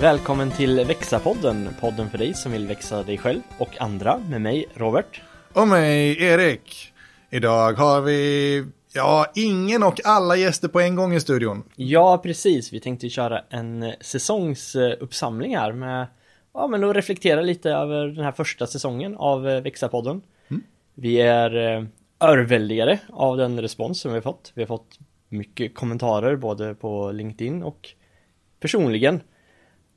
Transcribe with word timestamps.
Välkommen 0.00 0.50
till 0.50 0.84
Växa-podden, 0.84 1.68
podden 1.80 2.10
för 2.10 2.18
dig 2.18 2.34
som 2.34 2.52
vill 2.52 2.66
växa 2.66 3.02
dig 3.02 3.18
själv 3.18 3.40
och 3.58 3.80
andra 3.80 4.18
med 4.18 4.40
mig 4.40 4.66
Robert. 4.74 5.22
Och 5.52 5.68
mig 5.68 6.22
Erik. 6.22 6.92
Idag 7.30 7.72
har 7.72 8.00
vi, 8.00 8.64
ja, 8.94 9.26
ingen 9.34 9.82
och 9.82 10.00
alla 10.04 10.36
gäster 10.36 10.68
på 10.68 10.80
en 10.80 10.94
gång 10.94 11.14
i 11.14 11.20
studion. 11.20 11.62
Ja, 11.76 12.18
precis. 12.18 12.72
Vi 12.72 12.80
tänkte 12.80 13.08
köra 13.08 13.40
en 13.50 13.92
säsongsuppsamling 14.00 15.56
här 15.56 15.72
med, 15.72 16.06
ja 16.54 16.66
men 16.66 16.84
att 16.84 16.96
reflektera 16.96 17.40
lite 17.40 17.70
över 17.70 18.06
den 18.06 18.24
här 18.24 18.32
första 18.32 18.66
säsongen 18.66 19.16
av 19.16 19.42
Växa-podden. 19.42 20.20
Mm. 20.48 20.62
Vi 20.94 21.20
är 21.20 21.76
eh, 21.76 21.84
örväldigade 22.20 22.98
av 23.08 23.36
den 23.36 23.60
respons 23.60 24.00
som 24.00 24.10
vi 24.10 24.16
har 24.16 24.22
fått. 24.22 24.52
Vi 24.54 24.62
har 24.62 24.66
fått 24.66 24.98
mycket 25.28 25.74
kommentarer 25.74 26.36
både 26.36 26.74
på 26.74 27.12
LinkedIn 27.12 27.62
och 27.62 27.88
personligen. 28.60 29.20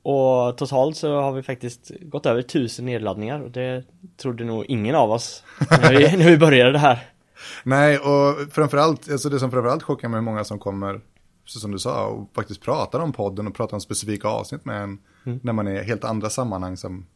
Och 0.08 0.56
totalt 0.56 0.96
så 0.96 1.20
har 1.20 1.32
vi 1.32 1.42
faktiskt 1.42 1.90
gått 2.00 2.26
över 2.26 2.42
tusen 2.42 2.84
nedladdningar 2.84 3.40
och 3.40 3.50
det 3.50 3.84
trodde 4.16 4.44
nog 4.44 4.64
ingen 4.68 4.94
av 4.94 5.10
oss 5.10 5.44
när 5.70 5.98
vi, 5.98 6.16
när 6.16 6.30
vi 6.30 6.38
började 6.38 6.72
det 6.72 6.78
här. 6.78 7.06
Nej, 7.64 7.98
och 7.98 8.52
framförallt, 8.52 9.10
alltså 9.10 9.28
det 9.28 9.38
som 9.38 9.50
framförallt 9.50 9.82
chockar 9.82 10.08
mig 10.08 10.18
är 10.18 10.22
många 10.22 10.44
som 10.44 10.58
kommer, 10.58 11.00
som 11.44 11.70
du 11.70 11.78
sa, 11.78 12.06
och 12.06 12.30
faktiskt 12.34 12.62
pratar 12.62 13.00
om 13.00 13.12
podden 13.12 13.46
och 13.46 13.54
pratar 13.54 13.74
om 13.76 13.80
specifika 13.80 14.28
avsnitt 14.28 14.64
med 14.64 14.82
en, 14.82 14.98
mm. 15.26 15.40
när 15.42 15.52
man 15.52 15.66
är 15.66 15.80
i 15.80 15.84
helt 15.84 16.04
andra 16.04 16.30
sammanhang 16.30 16.76
som 16.76 17.06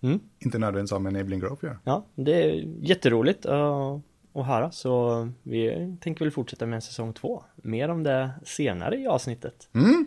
mm. 0.00 0.20
inte 0.38 0.58
nödvändigtvis 0.58 0.92
har 0.92 0.98
med 0.98 1.16
enabling 1.16 1.40
growth 1.40 1.64
gör. 1.64 1.78
Ja, 1.84 2.06
det 2.14 2.44
är 2.44 2.64
jätteroligt 2.80 3.46
att, 3.46 4.00
att 4.34 4.46
höra, 4.46 4.70
så 4.70 5.28
vi 5.42 5.96
tänker 6.00 6.24
väl 6.24 6.32
fortsätta 6.32 6.66
med 6.66 6.82
säsong 6.82 7.12
två. 7.12 7.44
Mer 7.56 7.88
om 7.88 8.02
det 8.02 8.30
senare 8.44 8.96
i 8.96 9.06
avsnittet. 9.06 9.68
Mm. 9.74 10.06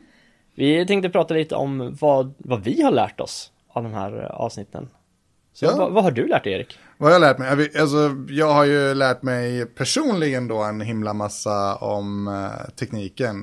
Vi 0.55 0.85
tänkte 0.85 1.09
prata 1.09 1.33
lite 1.33 1.55
om 1.55 1.97
vad, 2.01 2.33
vad 2.37 2.63
vi 2.63 2.81
har 2.81 2.91
lärt 2.91 3.19
oss 3.19 3.51
av 3.67 3.83
de 3.83 3.93
här 3.93 4.11
avsnitten. 4.31 4.89
Så 5.53 5.65
ja. 5.65 5.75
vad, 5.77 5.91
vad, 5.91 6.03
har 6.03 6.11
du 6.11 6.27
lärt 6.27 6.43
dig 6.43 6.53
Erik? 6.53 6.77
Vad 6.97 7.09
har 7.09 7.13
jag 7.13 7.21
lärt 7.21 7.37
mig? 7.37 7.79
Alltså, 7.79 8.25
jag 8.29 8.53
har 8.53 8.65
ju 8.65 8.93
lärt 8.93 9.21
mig 9.21 9.65
personligen 9.65 10.47
då 10.47 10.63
en 10.63 10.81
himla 10.81 11.13
massa 11.13 11.75
om 11.75 12.27
uh, 12.27 12.69
tekniken. 12.75 13.35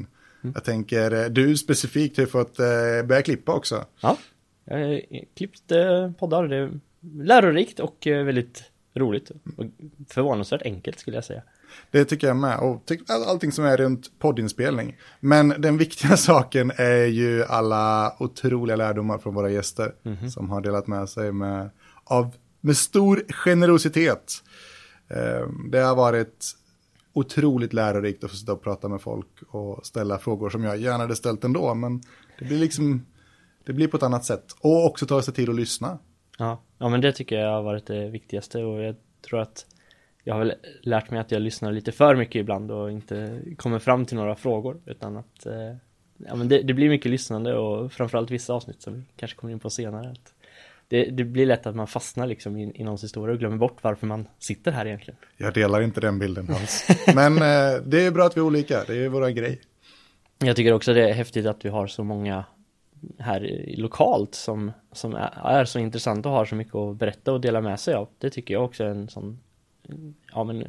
Mm. 0.42 0.52
Jag 0.54 0.64
tänker, 0.64 1.22
eh, 1.22 1.24
du 1.24 1.56
specifikt 1.56 2.18
har 2.18 2.26
fått 2.26 2.60
uh, 2.60 3.06
börja 3.06 3.22
klippa 3.22 3.52
också. 3.52 3.84
Ja, 4.00 4.16
jag 4.64 4.78
har 4.78 5.00
klippt 5.36 5.72
uh, 5.72 6.12
poddar. 6.12 6.48
Det 6.48 6.56
är 6.56 6.70
lärorikt 7.00 7.80
och 7.80 7.96
väldigt 8.06 8.64
roligt. 8.94 9.30
Och 9.56 9.64
förvånansvärt 10.08 10.62
enkelt 10.62 10.98
skulle 10.98 11.16
jag 11.16 11.24
säga. 11.24 11.42
Det 11.90 12.04
tycker 12.04 12.26
jag 12.26 12.36
med. 12.36 12.58
Och 12.58 12.92
allting 13.08 13.52
som 13.52 13.64
är 13.64 13.76
runt 13.76 14.18
poddinspelning. 14.18 14.96
Men 15.20 15.48
den 15.48 15.78
viktiga 15.78 16.16
saken 16.16 16.72
är 16.76 17.04
ju 17.04 17.44
alla 17.44 18.12
otroliga 18.18 18.76
lärdomar 18.76 19.18
från 19.18 19.34
våra 19.34 19.50
gäster. 19.50 19.94
Mm 20.04 20.18
-hmm. 20.18 20.28
Som 20.28 20.50
har 20.50 20.60
delat 20.60 20.86
med 20.86 21.08
sig 21.08 21.32
med, 21.32 21.70
av, 22.04 22.34
med 22.60 22.76
stor 22.76 23.22
generositet. 23.28 24.42
Ehm, 25.08 25.70
det 25.70 25.78
har 25.78 25.96
varit 25.96 26.56
otroligt 27.12 27.72
lärorikt 27.72 28.24
att 28.24 28.30
få 28.30 28.36
sitta 28.36 28.52
och 28.52 28.62
prata 28.62 28.88
med 28.88 29.00
folk 29.00 29.42
och 29.48 29.86
ställa 29.86 30.18
frågor 30.18 30.50
som 30.50 30.64
jag 30.64 30.78
gärna 30.78 30.98
hade 30.98 31.16
ställt 31.16 31.44
ändå. 31.44 31.74
Men 31.74 32.02
det 32.38 32.44
blir 32.44 32.58
liksom, 32.58 33.06
det 33.64 33.72
blir 33.72 33.88
på 33.88 33.96
ett 33.96 34.02
annat 34.02 34.24
sätt. 34.24 34.56
Och 34.60 34.86
också 34.86 35.06
ta 35.06 35.22
sig 35.22 35.34
tid 35.34 35.48
att 35.48 35.54
lyssna. 35.54 35.98
Ja, 36.38 36.62
ja 36.78 36.88
men 36.88 37.00
det 37.00 37.12
tycker 37.12 37.36
jag 37.36 37.52
har 37.52 37.62
varit 37.62 37.86
det 37.86 38.08
viktigaste 38.08 38.64
och 38.64 38.82
jag 38.82 38.96
tror 39.28 39.40
att 39.40 39.66
jag 40.24 40.34
har 40.34 40.38
väl 40.38 40.54
lärt 40.82 41.10
mig 41.10 41.20
att 41.20 41.30
jag 41.30 41.42
lyssnar 41.42 41.72
lite 41.72 41.92
för 41.92 42.16
mycket 42.16 42.40
ibland 42.40 42.70
och 42.70 42.90
inte 42.90 43.40
kommer 43.56 43.78
fram 43.78 44.06
till 44.06 44.16
några 44.16 44.36
frågor 44.36 44.80
utan 44.86 45.16
att 45.16 45.46
eh, 45.46 45.76
ja, 46.16 46.34
men 46.34 46.48
det, 46.48 46.62
det, 46.62 46.74
blir 46.74 46.88
mycket 46.88 47.10
lyssnande 47.10 47.54
och 47.54 47.92
framförallt 47.92 48.30
vissa 48.30 48.52
avsnitt 48.52 48.82
som 48.82 48.94
vi 48.94 49.02
kanske 49.16 49.36
kommer 49.36 49.52
in 49.52 49.60
på 49.60 49.70
senare. 49.70 50.10
Att 50.10 50.34
det, 50.88 51.04
det 51.04 51.24
blir 51.24 51.46
lätt 51.46 51.66
att 51.66 51.76
man 51.76 51.86
fastnar 51.86 52.26
liksom 52.26 52.56
i, 52.56 52.72
i 52.74 52.84
någons 52.84 53.04
historia 53.04 53.32
och 53.32 53.38
glömmer 53.38 53.56
bort 53.56 53.78
varför 53.82 54.06
man 54.06 54.28
sitter 54.38 54.72
här 54.72 54.86
egentligen. 54.86 55.18
Jag 55.36 55.54
delar 55.54 55.82
inte 55.82 56.00
den 56.00 56.18
bilden 56.18 56.50
alls. 56.50 56.88
men 57.14 57.32
eh, 57.32 57.82
det 57.84 58.06
är 58.06 58.10
bra 58.10 58.26
att 58.26 58.36
vi 58.36 58.40
är 58.40 58.44
olika, 58.44 58.84
det 58.86 59.04
är 59.04 59.08
våra 59.08 59.30
grej. 59.30 59.60
Jag 60.38 60.56
tycker 60.56 60.72
också 60.72 60.94
det 60.94 61.08
är 61.08 61.12
häftigt 61.12 61.46
att 61.46 61.64
vi 61.64 61.68
har 61.68 61.86
så 61.86 62.04
många 62.04 62.44
här 63.18 63.64
lokalt 63.76 64.34
som, 64.34 64.72
som 64.92 65.14
är, 65.14 65.30
är 65.44 65.64
så 65.64 65.78
intressant 65.78 66.26
och 66.26 66.32
har 66.32 66.44
så 66.44 66.54
mycket 66.54 66.74
att 66.74 66.96
berätta 66.96 67.32
och 67.32 67.40
dela 67.40 67.60
med 67.60 67.80
sig 67.80 67.94
av. 67.94 68.08
Det 68.18 68.30
tycker 68.30 68.54
jag 68.54 68.64
också 68.64 68.84
är 68.84 68.88
en 68.88 69.08
sån 69.08 69.40
ja, 70.32 70.44
men 70.44 70.64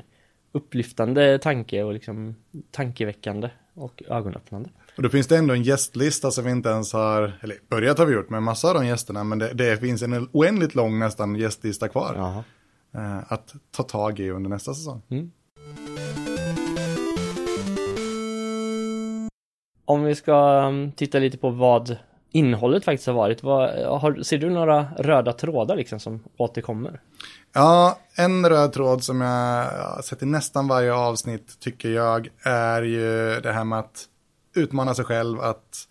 upplyftande 0.51 1.39
tanke 1.39 1.83
och 1.83 1.93
liksom 1.93 2.35
tankeväckande 2.71 3.49
och 3.73 4.03
ögonöppnande. 4.07 4.69
Och 4.97 5.03
då 5.03 5.09
finns 5.09 5.27
det 5.27 5.37
ändå 5.37 5.53
en 5.53 5.63
gästlista 5.63 6.31
som 6.31 6.45
vi 6.45 6.51
inte 6.51 6.69
ens 6.69 6.93
har, 6.93 7.33
eller 7.41 7.57
börjat 7.69 7.97
har 7.97 8.05
vi 8.05 8.13
gjort 8.13 8.29
med 8.29 8.43
massa 8.43 8.67
av 8.67 8.73
de 8.73 8.87
gästerna, 8.87 9.23
men 9.23 9.39
det, 9.39 9.53
det 9.53 9.77
finns 9.77 10.01
en 10.01 10.29
oändligt 10.31 10.75
lång 10.75 10.99
nästan 10.99 11.35
gästlista 11.35 11.87
kvar. 11.87 12.13
Jaha. 12.17 12.43
Eh, 12.93 13.33
att 13.33 13.53
ta 13.71 13.83
tag 13.83 14.19
i 14.19 14.29
under 14.29 14.49
nästa 14.49 14.73
säsong. 14.73 15.01
Mm. 15.09 15.31
Om 19.85 20.03
vi 20.03 20.15
ska 20.15 20.67
um, 20.67 20.91
titta 20.91 21.19
lite 21.19 21.37
på 21.37 21.49
vad 21.49 21.97
innehållet 22.31 22.85
faktiskt 22.85 23.07
har 23.07 23.13
varit. 23.13 23.43
Vad, 23.43 23.69
har, 24.01 24.23
ser 24.23 24.37
du 24.37 24.49
några 24.49 24.87
röda 24.97 25.33
trådar 25.33 25.75
liksom 25.75 25.99
som 25.99 26.23
återkommer? 26.37 27.01
Ja, 27.53 27.99
en 28.15 28.49
röd 28.49 28.73
tråd 28.73 29.03
som 29.03 29.21
jag 29.21 29.65
har 29.71 30.01
sett 30.01 30.23
i 30.23 30.25
nästan 30.25 30.67
varje 30.67 30.93
avsnitt 30.93 31.59
tycker 31.59 31.89
jag 31.89 32.29
är 32.43 32.81
ju 32.81 33.39
det 33.41 33.51
här 33.51 33.63
med 33.63 33.79
att 33.79 34.07
utmana 34.55 34.93
sig 34.95 35.05
själv, 35.05 35.41
att 35.41 35.87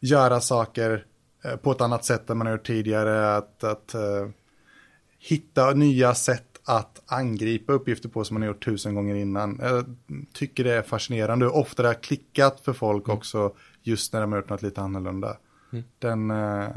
göra 0.00 0.40
saker 0.40 1.04
eh, 1.44 1.56
på 1.56 1.72
ett 1.72 1.80
annat 1.80 2.04
sätt 2.04 2.30
än 2.30 2.38
man 2.38 2.46
har 2.46 2.54
gjort 2.54 2.66
tidigare, 2.66 3.36
att, 3.36 3.64
att 3.64 3.94
uh, 3.94 4.28
hitta 5.18 5.70
nya 5.70 6.14
sätt 6.14 6.60
att 6.64 7.02
angripa 7.06 7.72
uppgifter 7.72 8.08
på 8.08 8.24
som 8.24 8.34
man 8.34 8.42
har 8.42 8.48
gjort 8.48 8.64
tusen 8.64 8.94
gånger 8.94 9.14
innan. 9.14 9.60
Jag 9.62 9.84
tycker 10.32 10.64
det 10.64 10.74
är 10.74 10.82
fascinerande 10.82 11.44
hur 11.44 11.56
ofta 11.56 11.82
det 11.82 11.88
har 11.88 11.94
klickat 11.94 12.60
för 12.60 12.72
folk 12.72 13.04
mm. 13.08 13.16
också 13.16 13.52
just 13.82 14.12
när 14.12 14.20
de 14.20 14.32
har 14.32 14.38
gjort 14.38 14.48
något 14.48 14.62
lite 14.62 14.80
annorlunda. 14.80 15.36
Mm. 15.72 15.84
Den, 15.98 16.30
uh, 16.30 16.68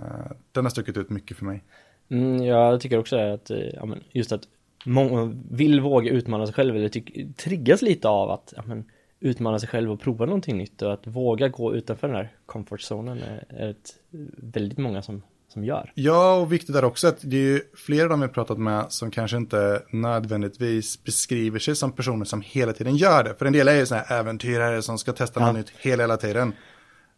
den 0.51 0.65
har 0.65 0.69
stuckit 0.69 0.97
ut 0.97 1.09
mycket 1.09 1.37
för 1.37 1.45
mig. 1.45 1.63
Mm, 2.09 2.43
jag 2.43 2.81
tycker 2.81 2.97
också 2.97 3.17
att, 3.17 3.49
eh, 3.49 3.57
ja, 3.57 3.85
men 3.85 4.03
just 4.11 4.31
att 4.31 4.41
många 4.85 5.33
vill 5.51 5.81
våga 5.81 6.11
utmana 6.11 6.45
sig 6.45 6.55
själv 6.55 6.75
eller 6.75 6.89
tyck, 6.89 7.37
triggas 7.37 7.81
lite 7.81 8.07
av 8.07 8.29
att 8.29 8.53
ja, 8.55 8.63
men, 8.65 8.85
utmana 9.19 9.59
sig 9.59 9.69
själv 9.69 9.91
och 9.91 9.99
prova 9.99 10.25
någonting 10.25 10.57
nytt 10.57 10.81
och 10.81 10.93
att 10.93 11.07
våga 11.07 11.47
gå 11.47 11.75
utanför 11.75 12.07
den 12.07 12.15
här 12.15 12.31
comfort 12.45 12.81
zonen 12.81 13.19
är, 13.49 13.69
ett, 13.69 13.93
väldigt 14.37 14.77
många 14.77 15.01
som, 15.01 15.21
som 15.47 15.63
gör. 15.63 15.91
Ja, 15.95 16.35
och 16.35 16.53
viktigt 16.53 16.75
är 16.75 16.83
också 16.85 17.07
att 17.07 17.19
det 17.21 17.37
är 17.37 17.41
ju 17.41 17.61
flera 17.75 18.03
av 18.03 18.09
dem 18.09 18.21
vi 18.21 18.27
pratat 18.27 18.57
med 18.57 18.85
som 18.89 19.11
kanske 19.11 19.37
inte 19.37 19.81
nödvändigtvis 19.91 21.03
beskriver 21.03 21.59
sig 21.59 21.75
som 21.75 21.91
personer 21.91 22.25
som 22.25 22.41
hela 22.41 22.73
tiden 22.73 22.95
gör 22.95 23.23
det. 23.23 23.35
För 23.35 23.45
en 23.45 23.53
del 23.53 23.67
är 23.67 23.75
ju 23.75 23.85
sådana 23.85 24.05
här 24.07 24.19
äventyrare 24.19 24.81
som 24.81 24.97
ska 24.97 25.13
testa 25.13 25.39
ja. 25.39 25.45
något 25.45 25.55
nytt 25.55 25.69
hela, 25.69 26.03
hela 26.03 26.17
tiden. 26.17 26.53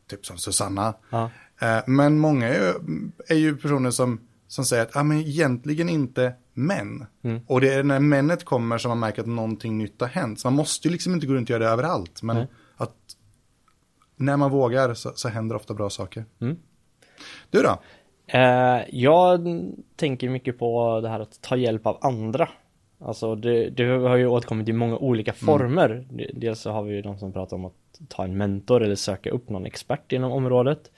Typ 0.09 0.25
som 0.25 0.37
Susanna. 0.37 0.93
Ja. 1.09 1.29
Eh, 1.61 1.83
men 1.87 2.19
många 2.19 2.47
är 2.47 2.53
ju, 2.53 2.73
är 3.27 3.35
ju 3.35 3.57
personer 3.57 3.91
som 3.91 4.19
som 4.51 4.65
säger 4.65 4.83
att, 4.83 4.91
ja 4.93 5.03
men 5.03 5.17
egentligen 5.17 5.89
inte 5.89 6.33
män. 6.53 7.05
Mm. 7.23 7.41
Och 7.47 7.61
det 7.61 7.73
är 7.73 7.83
när 7.83 7.99
männet 7.99 8.43
kommer 8.43 8.77
som 8.77 8.89
man 8.89 8.99
märker 8.99 9.21
att 9.21 9.27
någonting 9.27 9.77
nytt 9.77 10.01
har 10.01 10.07
hänt. 10.07 10.39
Så 10.39 10.47
man 10.47 10.53
måste 10.53 10.87
ju 10.87 10.91
liksom 10.91 11.13
inte 11.13 11.27
gå 11.27 11.33
runt 11.33 11.49
och 11.49 11.53
göra 11.53 11.63
det 11.63 11.69
överallt. 11.69 12.23
Men 12.23 12.37
mm. 12.37 12.47
att 12.75 12.95
när 14.15 14.37
man 14.37 14.51
vågar 14.51 14.93
så, 14.93 15.11
så 15.15 15.29
händer 15.29 15.55
ofta 15.55 15.73
bra 15.73 15.89
saker. 15.89 16.25
Mm. 16.41 16.57
Du 17.49 17.61
då? 17.61 17.81
Eh, 18.27 18.81
jag 18.89 19.47
tänker 19.95 20.29
mycket 20.29 20.59
på 20.59 21.01
det 21.01 21.09
här 21.09 21.19
att 21.19 21.41
ta 21.41 21.55
hjälp 21.55 21.87
av 21.87 21.97
andra. 22.01 22.49
Alltså 22.99 23.35
det, 23.35 23.69
det 23.69 23.83
har 23.83 24.15
ju 24.15 24.27
återkommit 24.27 24.69
i 24.69 24.73
många 24.73 24.97
olika 24.97 25.31
mm. 25.31 25.45
former. 25.45 26.07
Dels 26.33 26.59
så 26.59 26.71
har 26.71 26.83
vi 26.83 26.95
ju 26.95 27.01
de 27.01 27.17
som 27.17 27.33
pratar 27.33 27.57
om 27.57 27.65
att 27.65 27.73
ta 28.07 28.23
en 28.23 28.37
mentor 28.37 28.83
eller 28.83 28.95
söka 28.95 29.29
upp 29.29 29.49
någon 29.49 29.65
expert 29.65 30.11
inom 30.11 30.31
området. 30.31 30.91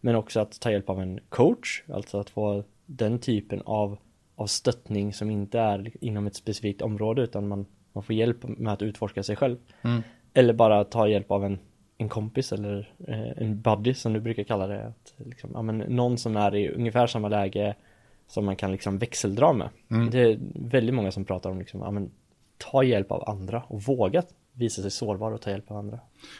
Men 0.00 0.14
också 0.14 0.40
att 0.40 0.60
ta 0.60 0.70
hjälp 0.70 0.90
av 0.90 1.00
en 1.00 1.20
coach, 1.28 1.82
alltså 1.88 2.20
att 2.20 2.30
få 2.30 2.64
den 2.88 3.18
typen 3.18 3.62
av, 3.64 3.98
av 4.36 4.46
stöttning 4.46 5.12
som 5.12 5.30
inte 5.30 5.58
är 5.58 6.04
inom 6.04 6.26
ett 6.26 6.36
specifikt 6.36 6.82
område 6.82 7.22
utan 7.22 7.48
man, 7.48 7.66
man 7.92 8.02
får 8.02 8.14
hjälp 8.14 8.42
med 8.42 8.72
att 8.72 8.82
utforska 8.82 9.22
sig 9.22 9.36
själv. 9.36 9.56
Mm. 9.82 10.02
Eller 10.34 10.52
bara 10.52 10.84
ta 10.84 11.08
hjälp 11.08 11.30
av 11.30 11.44
en, 11.44 11.58
en 11.98 12.08
kompis 12.08 12.52
eller 12.52 12.92
eh, 13.08 13.42
en 13.42 13.60
buddy 13.60 13.94
som 13.94 14.12
du 14.12 14.20
brukar 14.20 14.44
kalla 14.44 14.66
det. 14.66 14.86
Att, 14.86 15.14
liksom, 15.16 15.50
ja, 15.54 15.62
men 15.62 15.78
någon 15.78 16.18
som 16.18 16.36
är 16.36 16.54
i 16.54 16.68
ungefär 16.68 17.06
samma 17.06 17.28
läge 17.28 17.74
som 18.26 18.44
man 18.44 18.56
kan 18.56 18.72
liksom 18.72 18.98
växeldra 18.98 19.52
med. 19.52 19.68
Mm. 19.90 20.10
Det 20.10 20.18
är 20.18 20.38
väldigt 20.54 20.94
många 20.94 21.12
som 21.12 21.24
pratar 21.24 21.50
om 21.50 21.58
liksom, 21.58 21.80
ja, 21.80 21.90
men, 21.90 22.10
ta 22.58 22.82
hjälp 22.82 23.12
av 23.12 23.28
andra 23.28 23.62
och 23.68 23.82
våga 23.82 24.22
visa 24.52 24.82
sig 24.82 24.90
sårbar 24.90 25.32
och 25.32 25.40
ta 25.40 25.50
hjälp 25.50 25.70
av 25.70 25.76
andra. 25.76 25.98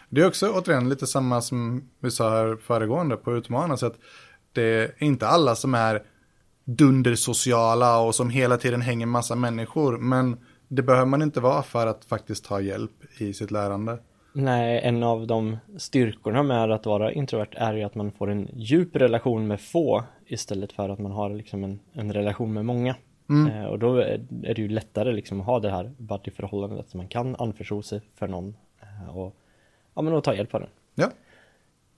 Det 0.09 0.21
är 0.21 0.27
också 0.27 0.53
återigen 0.53 0.89
lite 0.89 1.07
samma 1.07 1.41
som 1.41 1.91
vi 2.01 2.11
sa 2.11 2.31
här 2.31 2.57
föregående 2.57 3.17
på 3.17 3.37
att 3.37 3.99
det 4.53 4.63
är 4.63 5.05
inte 5.05 5.27
alla 5.27 5.55
som 5.55 5.75
är 5.75 6.03
dundersociala 6.69 8.01
och 8.01 8.15
som 8.15 8.31
hela 8.31 8.57
tiden 8.57 8.81
hänger 8.81 9.07
massa 9.07 9.35
människor. 9.35 9.99
Men 9.99 10.37
det 10.69 10.83
behöver 10.83 11.07
man 11.07 11.23
inte 11.23 11.41
vara 11.41 11.63
för 11.63 11.87
att 11.87 12.05
faktiskt 12.05 12.45
ta 12.45 12.61
hjälp 12.61 12.91
i 13.19 13.33
sitt 13.33 13.51
lärande. 13.51 13.99
Nej, 14.33 14.81
en 14.85 15.03
av 15.03 15.27
de 15.27 15.57
styrkorna 15.77 16.43
med 16.43 16.71
att 16.71 16.87
vara 16.87 17.13
introvert 17.13 17.55
är 17.57 17.75
ju 17.75 17.83
att 17.83 17.95
man 17.95 18.13
får 18.13 18.31
en 18.31 18.49
djup 18.55 18.97
relation 18.97 19.47
med 19.47 19.61
få 19.61 20.05
istället 20.27 20.73
för 20.73 20.89
att 20.89 20.99
man 20.99 21.13
har 21.13 21.31
liksom 21.31 21.65
en, 21.65 21.81
en 21.93 22.13
relation 22.13 22.53
med 22.53 22.65
många. 22.65 22.97
Mm. 23.29 23.53
Eh, 23.53 23.65
och 23.65 23.79
då 23.79 23.97
är, 23.97 24.21
är 24.43 24.55
det 24.55 24.63
ju 24.63 24.69
lättare 24.69 25.13
liksom 25.13 25.41
att 25.41 25.47
ha 25.47 25.61
det 25.61 25.71
här 25.71 25.93
buddy-förhållandet 25.99 26.81
att 26.81 26.95
man 26.95 27.09
kan 27.09 27.37
anförtro 27.37 27.83
sig 27.83 28.01
för 28.15 28.29
någon 28.29 28.57
eh, 28.81 29.17
och, 29.17 29.37
ja, 29.95 30.03
men 30.03 30.13
och 30.13 30.25
ta 30.25 30.35
hjälp 30.35 30.55
av 30.55 30.61
den. 30.61 30.71
Ja. 30.95 31.11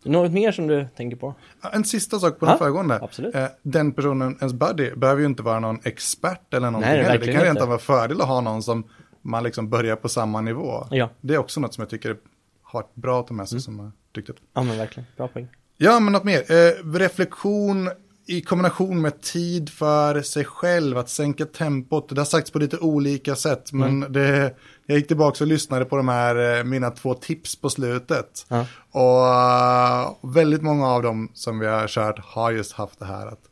Något 0.03 0.33
mer 0.33 0.53
som 0.53 0.67
du 0.67 0.87
tänker 0.97 1.17
på? 1.17 1.35
En 1.73 1.85
sista 1.85 2.19
sak 2.19 2.39
på 2.39 2.47
den 2.47 2.59
föregående. 2.59 2.99
absolut. 3.03 3.35
Eh, 3.35 3.47
Den 3.63 3.93
personen, 3.93 4.37
ens 4.41 4.53
buddy, 4.53 4.91
behöver 4.95 5.21
ju 5.21 5.27
inte 5.27 5.43
vara 5.43 5.61
någon 5.61 5.79
expert 5.85 6.55
eller 6.55 6.71
någonting 6.71 6.91
Nej. 6.93 7.03
Det 7.03 7.09
verkligen 7.09 7.37
kan 7.39 7.45
rent 7.47 7.61
av 7.61 7.69
vara 7.69 7.79
fördel 7.79 8.21
att 8.21 8.29
ha 8.29 8.41
någon 8.41 8.63
som 8.63 8.85
man 9.23 9.43
liksom 9.45 9.69
börjar 9.71 9.97
på 9.97 10.09
samma 10.09 10.41
nivå. 10.41 10.87
Ja. 10.91 11.11
Det 11.21 11.35
är 11.35 11.39
också 11.39 11.61
något 11.61 11.75
som 11.75 11.83
jag 11.83 11.89
tycker 11.91 12.17
har 12.63 12.81
varit 12.83 12.95
bra 12.95 13.21
att 13.21 13.27
ta 13.27 13.35
med 13.35 13.49
sig 13.49 13.61
som 13.61 13.79
jag 13.79 13.91
tyckte. 14.15 14.33
Ja 14.55 14.63
men 14.63 14.79
verkligen, 14.79 15.07
bra 15.17 15.29
poäng. 15.29 15.49
Ja, 15.77 16.01
men 16.01 16.13
något 16.13 16.25
mer. 16.25 16.39
Eh, 16.53 16.93
reflektion 16.99 17.91
i 18.31 18.41
kombination 18.41 19.01
med 19.01 19.21
tid 19.21 19.71
för 19.71 20.23
sig 20.23 20.45
själv, 20.45 20.99
att 20.99 21.09
sänka 21.09 21.47
tempot. 21.47 22.09
Det 22.09 22.21
har 22.21 22.25
sagts 22.25 22.51
på 22.51 22.59
lite 22.59 22.79
olika 22.79 23.37
sätt, 23.37 23.73
men 23.73 23.89
Mm. 24.03 24.13
det, 24.13 24.55
jag 24.87 24.99
gick 24.99 25.09
tillbaka 25.09 25.45
och 25.45 25.49
lyssnade 25.49 25.85
på 25.85 25.97
de 25.97 26.09
här, 26.09 26.59
eh, 26.59 26.65
mina 26.65 26.91
två 26.91 27.15
tips 27.15 27.61
på 27.61 27.71
slutet. 27.71 28.47
Ja. 28.49 28.67
Och 28.91 29.27
eh, 29.27 30.33
väldigt 30.35 30.63
många 30.63 30.89
av 30.89 31.03
dem 31.03 31.31
som 31.35 31.59
vi 31.59 31.67
har 31.67 31.89
kört 31.89 32.19
har 32.19 32.51
just 32.51 32.73
haft 32.73 32.99
det 32.99 33.05
här 33.05 33.27
att 33.27 33.49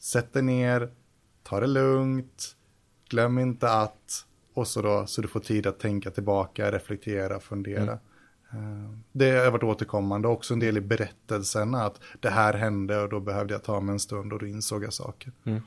sätt 0.00 0.32
dig 0.32 0.42
ner, 0.42 0.88
ta 1.42 1.60
det 1.60 1.66
lugnt, 1.66 2.56
glöm 3.10 3.38
inte 3.38 3.70
att, 3.70 4.24
och 4.54 4.66
så 4.68 4.82
då, 4.82 5.06
så 5.06 5.22
du 5.22 5.28
får 5.28 5.40
tid 5.40 5.66
att 5.66 5.78
tänka 5.80 6.10
tillbaka, 6.10 6.72
reflektera, 6.72 7.40
fundera. 7.40 7.92
Eh, 7.92 7.98
Det 9.12 9.30
har 9.30 9.50
varit 9.50 9.62
återkommande, 9.62 10.28
också 10.28 10.54
en 10.54 10.60
del 10.60 10.76
i 10.76 10.80
berättelserna, 10.80 11.84
att 11.84 12.00
det 12.20 12.30
här 12.30 12.54
hände 12.54 13.02
och 13.02 13.08
då 13.08 13.20
behövde 13.20 13.54
jag 13.54 13.64
ta 13.64 13.80
mig 13.80 13.92
en 13.92 14.00
stund 14.00 14.32
och 14.32 14.38
då 14.38 14.46
insåg 14.46 14.84
jag 14.84 14.92
saker. 14.92 15.32
Mm. 15.44 15.62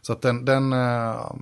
Så 0.00 0.12
att 0.12 0.22
den, 0.22 0.44
den, 0.44 0.72
eh, 0.72 1.34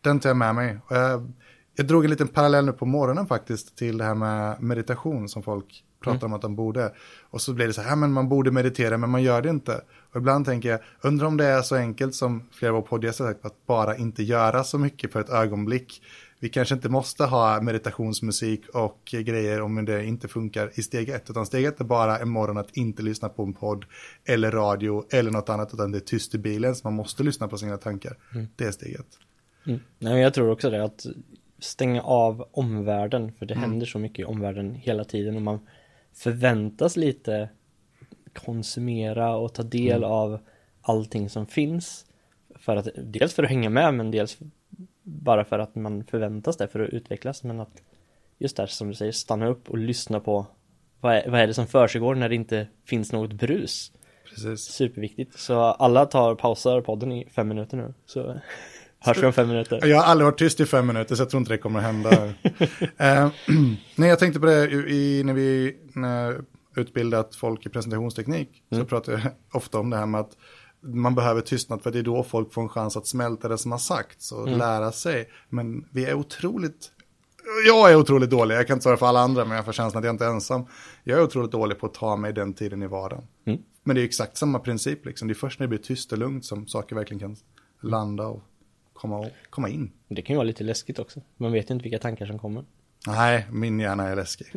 den 0.00 0.20
tar 0.20 0.30
jag 0.30 0.36
med 0.36 0.54
mig. 0.54 0.78
Jag, 0.88 1.32
jag 1.76 1.86
drog 1.86 2.04
en 2.04 2.10
liten 2.10 2.28
parallell 2.28 2.64
nu 2.66 2.72
på 2.72 2.86
morgonen 2.86 3.26
faktiskt 3.26 3.76
till 3.76 3.98
det 3.98 4.04
här 4.04 4.14
med 4.14 4.62
meditation 4.62 5.28
som 5.28 5.42
folk 5.42 5.84
pratar 6.04 6.26
om 6.26 6.32
att 6.32 6.42
de 6.42 6.56
borde. 6.56 6.92
Och 7.22 7.40
så 7.40 7.52
blir 7.52 7.66
det 7.66 7.72
så 7.72 7.82
här, 7.82 7.96
men 7.96 8.12
man 8.12 8.28
borde 8.28 8.50
meditera 8.50 8.98
men 8.98 9.10
man 9.10 9.22
gör 9.22 9.42
det 9.42 9.50
inte. 9.50 9.80
Och 10.10 10.16
ibland 10.16 10.46
tänker 10.46 10.68
jag, 10.68 10.80
undrar 11.00 11.26
om 11.26 11.36
det 11.36 11.44
är 11.44 11.62
så 11.62 11.76
enkelt 11.76 12.14
som 12.14 12.48
flera 12.52 12.72
av 12.72 12.74
våra 12.74 12.88
poddgäster 12.88 13.24
sagt, 13.24 13.44
att 13.44 13.66
bara 13.66 13.96
inte 13.96 14.22
göra 14.22 14.64
så 14.64 14.78
mycket 14.78 15.12
för 15.12 15.20
ett 15.20 15.30
ögonblick. 15.30 16.02
Vi 16.44 16.50
kanske 16.50 16.74
inte 16.74 16.88
måste 16.88 17.24
ha 17.24 17.60
meditationsmusik 17.60 18.68
och 18.68 19.00
grejer 19.04 19.60
om 19.60 19.84
det 19.84 20.04
inte 20.04 20.28
funkar 20.28 20.70
i 20.74 20.82
steg 20.82 21.08
ett. 21.08 21.30
Utan 21.30 21.46
steg 21.46 21.64
ett 21.64 21.80
är 21.80 21.84
bara 21.84 22.18
en 22.18 22.28
morgon 22.28 22.56
att 22.56 22.76
inte 22.76 23.02
lyssna 23.02 23.28
på 23.28 23.42
en 23.42 23.52
podd 23.52 23.84
eller 24.24 24.50
radio 24.50 25.04
eller 25.10 25.30
något 25.30 25.48
annat. 25.48 25.74
Utan 25.74 25.92
det 25.92 25.98
är 25.98 26.00
tyst 26.00 26.34
i 26.34 26.38
bilen 26.38 26.74
så 26.74 26.86
man 26.86 26.94
måste 26.94 27.22
lyssna 27.22 27.48
på 27.48 27.58
sina 27.58 27.76
tankar. 27.76 28.16
Det 28.56 28.64
är 28.64 28.70
steg 28.70 28.94
ett. 28.94 29.18
Mm. 29.66 29.80
Nej, 29.98 30.20
jag 30.20 30.34
tror 30.34 30.50
också 30.50 30.70
det, 30.70 30.84
att 30.84 31.06
stänga 31.58 32.02
av 32.02 32.48
omvärlden, 32.52 33.32
för 33.32 33.46
det 33.46 33.54
händer 33.54 33.86
så 33.86 33.98
mycket 33.98 34.18
i 34.18 34.24
omvärlden 34.24 34.74
hela 34.74 35.04
tiden 35.04 35.36
och 35.36 35.42
man 35.42 35.66
förväntas 36.14 36.96
lite 36.96 37.48
konsumera 38.32 39.36
och 39.36 39.54
ta 39.54 39.62
del 39.62 40.04
av 40.04 40.38
allting 40.80 41.30
som 41.30 41.46
finns. 41.46 42.06
För 42.56 42.76
att, 42.76 42.88
dels 42.96 43.34
för 43.34 43.42
att 43.42 43.48
hänga 43.50 43.70
med, 43.70 43.94
men 43.94 44.10
dels 44.10 44.38
bara 45.22 45.44
för 45.44 45.58
att 45.58 45.74
man 45.74 46.04
förväntas 46.04 46.56
det 46.56 46.68
för 46.68 46.80
att 46.80 46.90
utvecklas, 46.90 47.44
men 47.44 47.60
att 47.60 47.82
just 48.38 48.56
där 48.56 48.66
som 48.66 48.88
du 48.88 48.94
säger, 48.94 49.12
stanna 49.12 49.46
upp 49.46 49.70
och 49.70 49.78
lyssna 49.78 50.20
på 50.20 50.46
vad 51.00 51.14
är, 51.14 51.30
vad 51.30 51.40
är 51.40 51.46
det 51.46 51.54
som 51.54 51.66
försiggår 51.66 52.14
när 52.14 52.28
det 52.28 52.34
inte 52.34 52.66
finns 52.86 53.12
något 53.12 53.32
brus. 53.32 53.92
Precis. 54.28 54.60
Superviktigt. 54.60 55.38
Så 55.38 55.60
alla 55.60 56.06
tar 56.06 56.34
pausar 56.34 56.80
podden 56.80 57.12
i 57.12 57.28
fem 57.30 57.48
minuter 57.48 57.76
nu. 57.76 57.94
Så 58.06 58.40
hörs 58.98 59.22
vi 59.22 59.26
om 59.26 59.32
fem 59.32 59.48
minuter. 59.48 59.86
Jag 59.86 59.96
har 59.96 60.04
aldrig 60.04 60.24
varit 60.24 60.38
tyst 60.38 60.60
i 60.60 60.66
fem 60.66 60.86
minuter 60.86 61.14
så 61.14 61.22
jag 61.22 61.30
tror 61.30 61.40
inte 61.40 61.52
det 61.52 61.58
kommer 61.58 61.78
att 61.78 61.84
hända. 61.84 62.10
eh, 62.96 63.30
nej, 63.96 64.08
jag 64.08 64.18
tänkte 64.18 64.40
på 64.40 64.46
det 64.46 64.70
i, 64.72 65.22
när 65.24 65.34
vi 65.34 65.76
när 65.94 66.40
utbildat 66.76 67.34
folk 67.34 67.66
i 67.66 67.68
presentationsteknik. 67.68 68.62
Så 68.70 68.84
pratar 68.84 69.12
jag 69.12 69.20
ofta 69.52 69.78
om 69.78 69.90
det 69.90 69.96
här 69.96 70.06
med 70.06 70.20
att 70.20 70.36
man 70.84 71.14
behöver 71.14 71.40
tystnad 71.40 71.82
för 71.82 71.90
det 71.90 71.98
är 71.98 72.02
då 72.02 72.22
folk 72.22 72.52
får 72.52 72.62
en 72.62 72.68
chans 72.68 72.96
att 72.96 73.06
smälta 73.06 73.48
det 73.48 73.58
som 73.58 73.72
har 73.72 73.78
sagts 73.78 74.32
och 74.32 74.48
lära 74.48 74.92
sig. 74.92 75.28
Men 75.48 75.88
vi 75.90 76.04
är 76.04 76.14
otroligt, 76.14 76.90
jag 77.66 77.90
är 77.90 77.96
otroligt 77.96 78.30
dålig, 78.30 78.54
jag 78.54 78.66
kan 78.66 78.74
inte 78.74 78.82
svara 78.82 78.96
för 78.96 79.06
alla 79.06 79.20
andra 79.20 79.44
men 79.44 79.56
jag 79.56 79.64
får 79.64 79.72
känslan 79.72 80.00
att 80.00 80.04
jag 80.04 80.14
inte 80.14 80.24
är 80.24 80.30
ensam. 80.30 80.66
Jag 81.04 81.18
är 81.18 81.22
otroligt 81.22 81.52
dålig 81.52 81.78
på 81.78 81.86
att 81.86 81.94
ta 81.94 82.16
mig 82.16 82.32
den 82.32 82.54
tiden 82.54 82.82
i 82.82 82.86
vardagen. 82.86 83.26
Mm. 83.44 83.58
Men 83.82 83.96
det 83.96 84.02
är 84.02 84.04
exakt 84.04 84.36
samma 84.36 84.58
princip 84.58 85.06
liksom, 85.06 85.28
det 85.28 85.32
är 85.32 85.36
först 85.36 85.60
när 85.60 85.66
det 85.66 85.68
blir 85.68 85.78
tyst 85.78 86.12
och 86.12 86.18
lugnt 86.18 86.44
som 86.44 86.66
saker 86.66 86.96
verkligen 86.96 87.20
kan 87.20 87.36
landa 87.80 88.26
och 88.26 88.42
komma, 88.92 89.18
och, 89.18 89.28
komma 89.50 89.68
in. 89.68 89.92
Det 90.08 90.22
kan 90.22 90.34
ju 90.34 90.36
vara 90.36 90.46
lite 90.46 90.64
läskigt 90.64 90.98
också. 90.98 91.20
Man 91.36 91.52
vet 91.52 91.70
ju 91.70 91.74
inte 91.74 91.82
vilka 91.82 91.98
tankar 91.98 92.26
som 92.26 92.38
kommer. 92.38 92.64
Nej, 93.06 93.46
min 93.50 93.80
hjärna 93.80 94.08
är 94.08 94.16
läskig. 94.16 94.46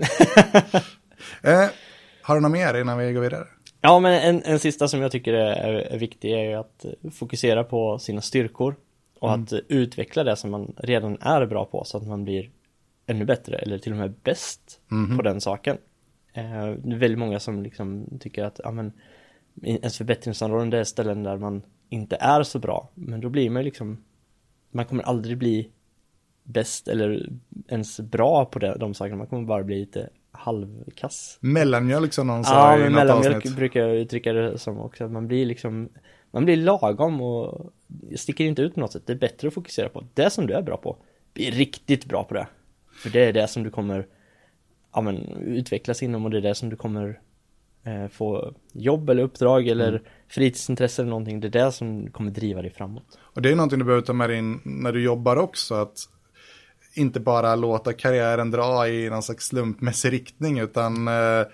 eh, 1.42 1.66
har 2.22 2.36
du 2.36 2.42
något 2.42 2.52
mer 2.52 2.74
innan 2.74 2.98
vi 2.98 3.14
går 3.14 3.22
vidare? 3.22 3.48
Ja, 3.82 4.00
men 4.00 4.14
en, 4.14 4.44
en 4.44 4.60
sista 4.60 4.88
som 4.88 5.02
jag 5.02 5.12
tycker 5.12 5.34
är, 5.34 5.74
är 5.74 5.98
viktig 5.98 6.32
är 6.32 6.44
ju 6.44 6.54
att 6.54 6.86
eh, 6.86 7.12
fokusera 7.12 7.64
på 7.64 8.00
sina 8.00 8.22
styrkor 8.22 8.76
och 9.20 9.34
att 9.34 9.52
eh, 9.52 9.60
utveckla 9.68 10.24
det 10.24 10.36
som 10.36 10.52
man 10.52 10.74
redan 10.78 11.18
är 11.22 11.46
bra 11.46 11.66
på 11.66 11.84
så 11.84 11.98
att 11.98 12.08
man 12.08 12.24
blir 12.24 12.50
ännu 13.06 13.26
bättre 13.26 13.58
eller 13.58 13.78
till 13.78 13.92
och 13.92 13.98
med 13.98 14.14
bäst 14.24 14.80
på 15.18 15.22
den 15.22 15.42
saken. 15.42 15.78
Eh, 16.34 16.44
det 16.84 16.96
är 16.96 17.00
väldigt 17.00 17.20
många 17.20 17.40
som 17.40 17.64
liksom 17.64 18.06
tycker 18.20 18.44
att 18.44 18.60
ja, 18.64 18.72
men, 18.72 18.92
ens 19.64 19.98
förbättringsområden 19.98 20.70
det 20.70 20.80
är 20.80 20.84
ställen 20.84 21.24
där 21.24 21.38
man 21.38 21.62
inte 21.90 22.16
är 22.16 22.44
så 22.44 22.60
bra. 22.60 22.90
Men 22.94 23.22
då 23.22 23.30
blir 23.30 23.50
man 23.50 23.64
liksom, 23.64 24.04
man 24.72 24.86
kommer 24.86 25.04
aldrig 25.04 25.38
bli 25.38 25.72
bäst 26.44 26.88
eller 26.88 27.30
ens 27.68 28.00
bra 28.00 28.46
på 28.46 28.60
det, 28.60 28.78
de 28.80 28.94
sakerna. 28.94 29.18
Man 29.18 29.28
kommer 29.28 29.44
bara 29.44 29.64
bli 29.64 29.80
lite 29.80 30.10
halvkass. 30.38 31.38
Mellanmjölk 31.42 32.14
som 32.14 32.28
någon 32.28 32.44
sa 32.44 32.54
Ja, 32.54 32.80
i 32.80 32.84
något 32.84 32.92
mellanmjölk 32.92 33.36
avsnitt. 33.36 33.56
brukar 33.56 33.80
jag 33.88 33.96
uttrycka 33.98 34.34
det 34.34 34.58
som 34.58 34.80
också. 34.80 35.04
Att 35.06 35.12
man 35.12 35.28
blir 35.28 35.46
liksom, 35.46 35.90
man 36.32 36.46
blir 36.46 36.58
lagom 36.58 37.22
och 37.22 37.74
sticker 38.16 38.44
inte 38.46 38.62
ut 38.62 38.74
på 38.74 38.80
något 38.80 38.92
sätt. 38.92 39.04
Det 39.08 39.14
är 39.14 39.18
bättre 39.18 39.48
att 39.48 39.54
fokusera 39.54 39.90
på 39.90 40.04
det 40.14 40.30
som 40.30 40.48
du 40.48 40.54
är 40.54 40.62
bra 40.62 40.78
på. 40.78 40.98
Bli 41.34 41.52
riktigt 41.52 42.06
bra 42.06 42.24
på 42.24 42.34
det. 42.34 42.48
För 43.04 43.10
det 43.10 43.26
är 43.26 43.34
det 43.34 43.48
som 43.48 43.64
du 43.64 43.70
kommer 43.70 44.08
ja, 44.94 45.02
men, 45.02 45.18
utvecklas 45.38 46.04
inom 46.04 46.26
och 46.26 46.32
det 46.32 46.38
är 46.38 46.42
det 46.42 46.56
som 46.56 46.70
du 46.70 46.76
kommer 46.76 47.20
eh, 47.84 48.08
få 48.08 48.54
jobb 48.74 49.10
eller 49.10 49.24
uppdrag 49.24 49.68
eller 49.68 49.90
Mm. 49.90 50.02
fritidsintresse 50.28 51.02
eller 51.02 51.10
någonting. 51.10 51.40
Det 51.40 51.48
är 51.48 51.66
det 51.66 51.72
som 51.72 52.12
kommer 52.12 52.32
driva 52.32 52.62
dig 52.62 52.72
framåt. 52.72 53.18
Och 53.20 53.42
det 53.42 53.52
är 53.52 53.56
någonting 53.56 53.80
du 53.80 53.86
behöver 53.86 54.06
ta 54.06 54.14
med 54.14 54.30
dig 54.30 54.38
in 54.38 54.60
när 54.64 54.92
du 54.92 55.04
jobbar 55.04 55.36
också. 55.36 55.76
Att 55.76 55.98
inte 56.98 57.20
bara 57.20 57.56
låta 57.56 57.94
karriären 57.94 58.52
dra 58.52 58.88
i 58.88 59.10
någon 59.10 59.24
slags 59.24 59.48
slumpmässig 59.48 60.14
riktning. 60.14 60.60
Utan 60.60 61.08
eh, 61.08 61.48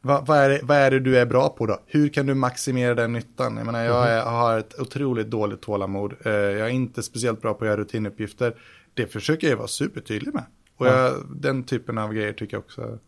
vad, 0.00 0.26
vad, 0.26 0.38
är 0.38 0.48
det, 0.48 0.60
vad 0.62 0.76
är 0.76 0.90
det 0.90 1.00
du 1.00 1.18
är 1.18 1.26
bra 1.26 1.48
på 1.48 1.66
då? 1.66 1.78
Hur 1.86 2.08
kan 2.08 2.26
du 2.26 2.34
maximera 2.34 2.94
den 2.94 3.12
nyttan? 3.12 3.56
Jag 3.56 3.66
menar, 3.66 3.84
jag 3.84 4.08
är, 4.08 4.22
har 4.22 4.58
ett 4.58 4.80
otroligt 4.80 5.30
dåligt 5.30 5.60
tålamod. 5.60 6.14
Eh, 6.24 6.32
jag 6.32 6.66
är 6.66 6.72
inte 6.72 7.02
speciellt 7.02 7.42
bra 7.42 7.54
på 7.54 7.64
att 7.64 7.68
göra 7.68 7.80
rutinuppgifter. 7.80 8.54
Det 8.94 9.06
försöker 9.06 9.48
jag 9.48 9.56
vara 9.56 9.68
supertydlig 9.68 10.34
med. 10.34 10.44
Och 10.76 10.86
jag, 10.86 11.12
den 11.36 11.64
typen 11.64 11.98
av 11.98 12.12
grejer 12.12 12.32
tycker 12.32 12.56
jag 12.56 12.64
också 12.64 12.98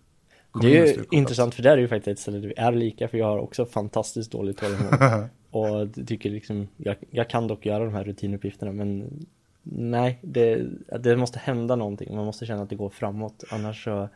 Det 0.62 0.78
är 0.78 0.86
ju 0.86 1.04
intressant 1.10 1.54
för 1.54 1.62
där 1.62 1.72
är 1.72 1.78
ju 1.78 1.88
faktiskt 1.88 2.08
ett 2.08 2.18
ställe 2.18 2.38
där 2.38 2.48
vi 2.48 2.54
är 2.56 2.72
lika 2.72 3.08
för 3.08 3.18
jag 3.18 3.26
har 3.26 3.38
också 3.38 3.66
fantastiskt 3.66 4.32
dåligt 4.32 4.58
tålamod. 4.58 5.28
och 5.50 6.06
tycker 6.06 6.30
liksom, 6.30 6.68
jag, 6.76 6.96
jag 7.10 7.30
kan 7.30 7.46
dock 7.46 7.66
göra 7.66 7.84
de 7.84 7.94
här 7.94 8.04
rutinuppgifterna 8.04 8.72
men 8.72 9.26
nej, 9.72 10.18
det, 10.22 10.66
det 10.98 11.16
måste 11.16 11.38
hända 11.38 11.76
någonting. 11.76 12.16
Man 12.16 12.24
måste 12.26 12.46
känna 12.46 12.62
att 12.62 12.70
det 12.70 12.76
går 12.76 12.90
framåt 12.90 13.44
annars 13.50 13.84
så 13.84 14.08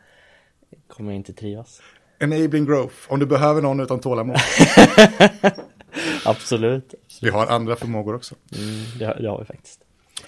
kommer 0.87 1.11
jag 1.11 1.15
inte 1.15 1.33
trivas. 1.33 1.81
Enabling 2.19 2.65
growth, 2.65 2.95
om 3.07 3.19
du 3.19 3.25
behöver 3.25 3.61
någon 3.61 3.79
utan 3.79 3.99
tålamod. 3.99 4.37
Absolut. 6.25 6.95
Vi 7.21 7.29
har 7.29 7.47
andra 7.47 7.75
förmågor 7.75 8.15
också. 8.15 8.35
Mm, 8.55 8.99
det, 8.99 9.05
har- 9.05 9.15
det 9.15 9.29
har 9.29 9.39
vi 9.39 9.45
faktiskt. 9.45 9.79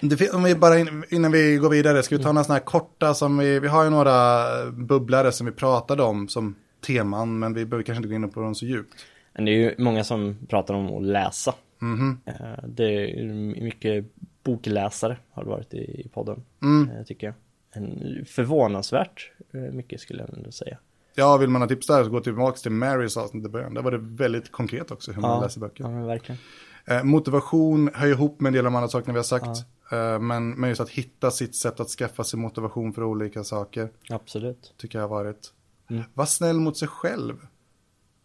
Det, 0.02 0.30
om 0.34 0.44
vi 0.44 0.56
bara 0.56 0.80
in, 0.80 1.04
innan 1.10 1.32
vi 1.32 1.56
går 1.58 1.70
vidare, 1.70 2.04
ska 2.04 2.18
vi 2.18 2.24
ta 2.24 2.32
några 2.32 2.44
sådana 2.44 2.60
här 2.60 2.66
korta 2.66 3.14
som 3.14 3.38
vi, 3.38 3.60
vi 3.60 3.68
har 3.68 3.84
ju 3.84 3.90
några 3.90 4.46
bubblare 4.72 5.32
som 5.32 5.46
vi 5.46 5.52
pratade 5.52 6.04
om 6.04 6.28
som 6.28 6.56
teman, 6.88 7.40
men 7.40 7.54
vi 7.54 7.66
behöver 7.66 7.84
kanske 7.84 7.98
inte 7.98 8.10
gå 8.10 8.16
in 8.16 8.30
på 8.30 8.40
dem 8.42 8.56
så 8.56 8.66
djupt. 8.66 8.94
Men 9.34 9.46
det 9.46 9.52
är 9.52 9.56
ju 9.56 9.76
många 9.78 10.04
som 10.04 10.38
pratar 10.50 10.74
om 10.74 10.98
att 10.98 11.04
läsa. 11.04 11.54
Mhm. 11.80 12.20
Eh, 12.26 12.64
Det 12.68 12.84
är 13.22 13.24
mycket 13.62 14.06
bokläsare 14.46 15.18
har 15.32 15.44
det 15.44 15.50
varit 15.50 15.74
i 15.74 16.02
i 16.06 16.10
podden, 16.14 16.44
Mm. 16.64 16.90
eh, 16.98 17.04
tycker 17.04 17.28
jag. 17.28 17.36
En 17.72 18.26
förvånansvärt 18.26 19.32
eh, 19.54 19.60
mycket 19.62 20.02
skulle 20.02 20.24
jag 20.24 20.38
ändå 20.38 20.52
säga. 20.52 20.78
Ja, 21.16 21.38
vill 21.38 21.50
man 21.50 21.62
ha 21.62 21.68
tips 21.70 21.88
där 21.88 22.04
så 22.04 22.10
gå 22.10 22.20
tillbaka 22.20 22.58
till 22.58 22.72
Marys 22.72 23.18
avsnitt 23.18 23.46
i 23.46 23.50
början. 23.50 23.74
Där 23.74 23.82
var 23.82 23.92
det 23.92 23.98
väldigt 23.98 24.52
konkret 24.52 24.92
också 24.92 25.12
hur 25.12 25.22
man 25.22 25.42
läser 25.44 25.60
böcker. 25.60 25.84
Ja, 25.84 25.90
men 25.90 26.06
verkligen. 26.08 26.40
Eh, 26.86 27.04
motivation 27.04 27.90
hör 27.94 28.08
ihop 28.08 28.42
med 28.42 28.50
en 28.50 28.54
del 28.54 28.66
av 28.66 28.72
de 28.72 28.76
andra 28.76 28.88
sakerna 28.90 29.14
vi 29.14 29.20
har 29.20 29.24
sagt. 29.24 29.46
Eh, 29.92 30.20
Men, 30.20 30.50
men 30.50 30.70
just 30.70 30.82
att 30.82 30.90
hitta 30.90 31.32
sitt 31.32 31.56
sätt 31.56 31.80
att 31.80 31.88
skaffa 31.90 32.24
sig 32.24 32.40
motivation 32.40 32.94
för 32.94 33.04
olika 33.04 33.44
saker 33.44 33.90
Absolut. 34.10 34.74
tycker 34.78 35.00
jag 35.00 35.04
har 35.04 35.10
varit. 35.10 35.54
Mm. 35.90 36.04
Var 36.14 36.26
snäll 36.26 36.60
mot 36.60 36.78
sig 36.78 36.88
själv 36.88 37.36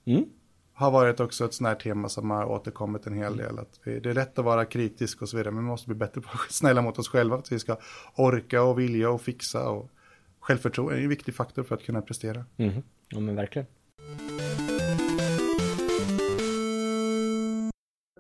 Mm. 0.05 0.25
Har 0.81 0.91
varit 0.91 1.21
också 1.21 1.45
ett 1.45 1.55
sånt 1.55 1.69
här 1.69 1.75
tema 1.75 2.09
som 2.09 2.31
har 2.31 2.45
återkommit 2.45 3.07
en 3.07 3.15
hel 3.15 3.37
del. 3.37 3.59
Att 3.59 3.81
vi, 3.85 4.01
det 4.01 4.11
är 4.11 4.15
lätt 4.15 4.39
att 4.39 4.45
vara 4.45 4.65
kritisk 4.65 5.23
och 5.23 5.29
så 5.29 5.37
vidare, 5.37 5.55
men 5.55 5.65
vi 5.65 5.71
måste 5.71 5.89
bli 5.89 5.97
bättre 5.97 6.21
på 6.21 6.29
att 6.29 6.35
vara 6.35 6.45
snälla 6.51 6.83
mot 6.83 6.99
oss 6.99 7.09
själva. 7.09 7.37
Att 7.37 7.53
vi 7.53 7.59
ska 7.59 7.77
orka 8.17 8.63
och 8.63 8.79
vilja 8.79 9.11
och 9.11 9.21
fixa. 9.21 9.69
Och 9.69 9.91
självförtroende 10.41 11.01
är 11.01 11.03
en 11.03 11.09
viktig 11.09 11.35
faktor 11.35 11.63
för 11.63 11.75
att 11.75 11.83
kunna 11.83 12.03
prestera. 12.03 12.45
Mhm. 12.57 12.83
Ja 13.09 13.21
men 13.21 13.37
verkligen. 13.37 13.67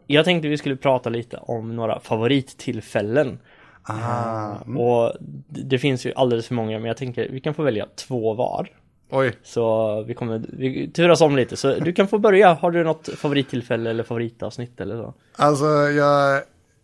Jag 0.07 0.25
tänkte 0.25 0.49
vi 0.49 0.59
skulle 0.59 0.76
prata 0.76 1.11
lite 1.11 1.37
om 1.37 1.76
några 1.76 2.00
favorittillfällen. 2.00 3.38
Ah, 3.83 4.57
mm. 4.67 4.79
Och 4.79 5.17
det 5.49 5.62
det 5.62 5.79
finns 5.79 6.07
ju 6.07 6.12
alldeles 6.14 6.47
för 6.47 6.55
många 6.55 6.79
men 6.79 6.88
jag 6.88 6.97
tänker 6.97 7.29
vi 7.29 7.40
kan 7.40 7.55
få 7.55 7.62
välja 7.62 7.87
två 7.87 8.35
var. 8.35 8.69
Oj, 9.11 9.38
Så 9.43 10.02
vi 10.02 10.14
kommer 10.14 10.47
vi 10.52 10.90
turas 10.90 11.21
om 11.21 11.37
lite 11.37 11.57
så 11.57 11.75
du 11.75 11.93
kan 11.93 12.09
få 12.09 12.19
börja. 12.19 12.55
Har 12.55 12.71
du 12.71 12.85
något 12.85 13.09
favorittillfälle 13.09 13.90
eller 13.90 14.05
favoritavsnitt 14.05 14.81
eller 14.81 14.97
så? 14.97 15.14
alltså 15.37 15.67
jag 15.90 16.43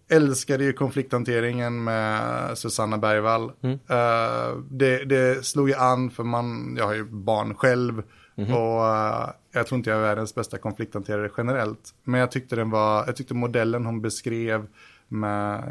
älskade 0.09 0.65
ju 0.65 0.73
konflikthanteringen 0.73 1.85
med 1.85 2.59
Susanna 2.59 2.99
Bergvall. 2.99 3.53
Mm. 3.63 3.79
Eh, 3.89 4.57
det, 4.71 5.05
det 5.05 5.47
slog 5.47 5.69
ju 5.69 5.75
an 5.75 6.11
för 6.11 6.23
man, 6.23 6.77
jag 6.79 6.87
har 6.87 6.95
ju 6.95 7.05
barn 7.05 7.55
själv. 7.55 8.03
Mhm. 8.35 8.55
Och 8.55 8.87
eh, 8.87 9.31
jag 9.53 9.67
tror 9.67 9.79
inte 9.79 9.91
jag 9.91 9.99
är 9.99 10.03
världens 10.03 10.35
bästa 10.35 10.59
konflikthanterare 10.59 11.31
generellt. 11.37 11.95
Men 12.05 12.21
jag 12.21 12.31
tyckte 12.31 12.57
den 12.57 12.71
var, 12.71 13.05
jag 13.07 13.17
tyckte 13.17 13.35
modellen 13.35 13.87
hon 13.87 14.01
beskrev 14.01 14.67
med 15.09 15.63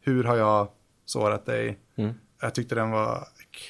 hur 0.00 0.24
har 0.24 0.36
jag 0.36 0.68
sårat 1.04 1.46
dig. 1.46 1.78
Mm. 1.96 2.14
Jag 2.40 2.54
tyckte 2.54 2.74
den 2.74 2.90
var 2.90 3.18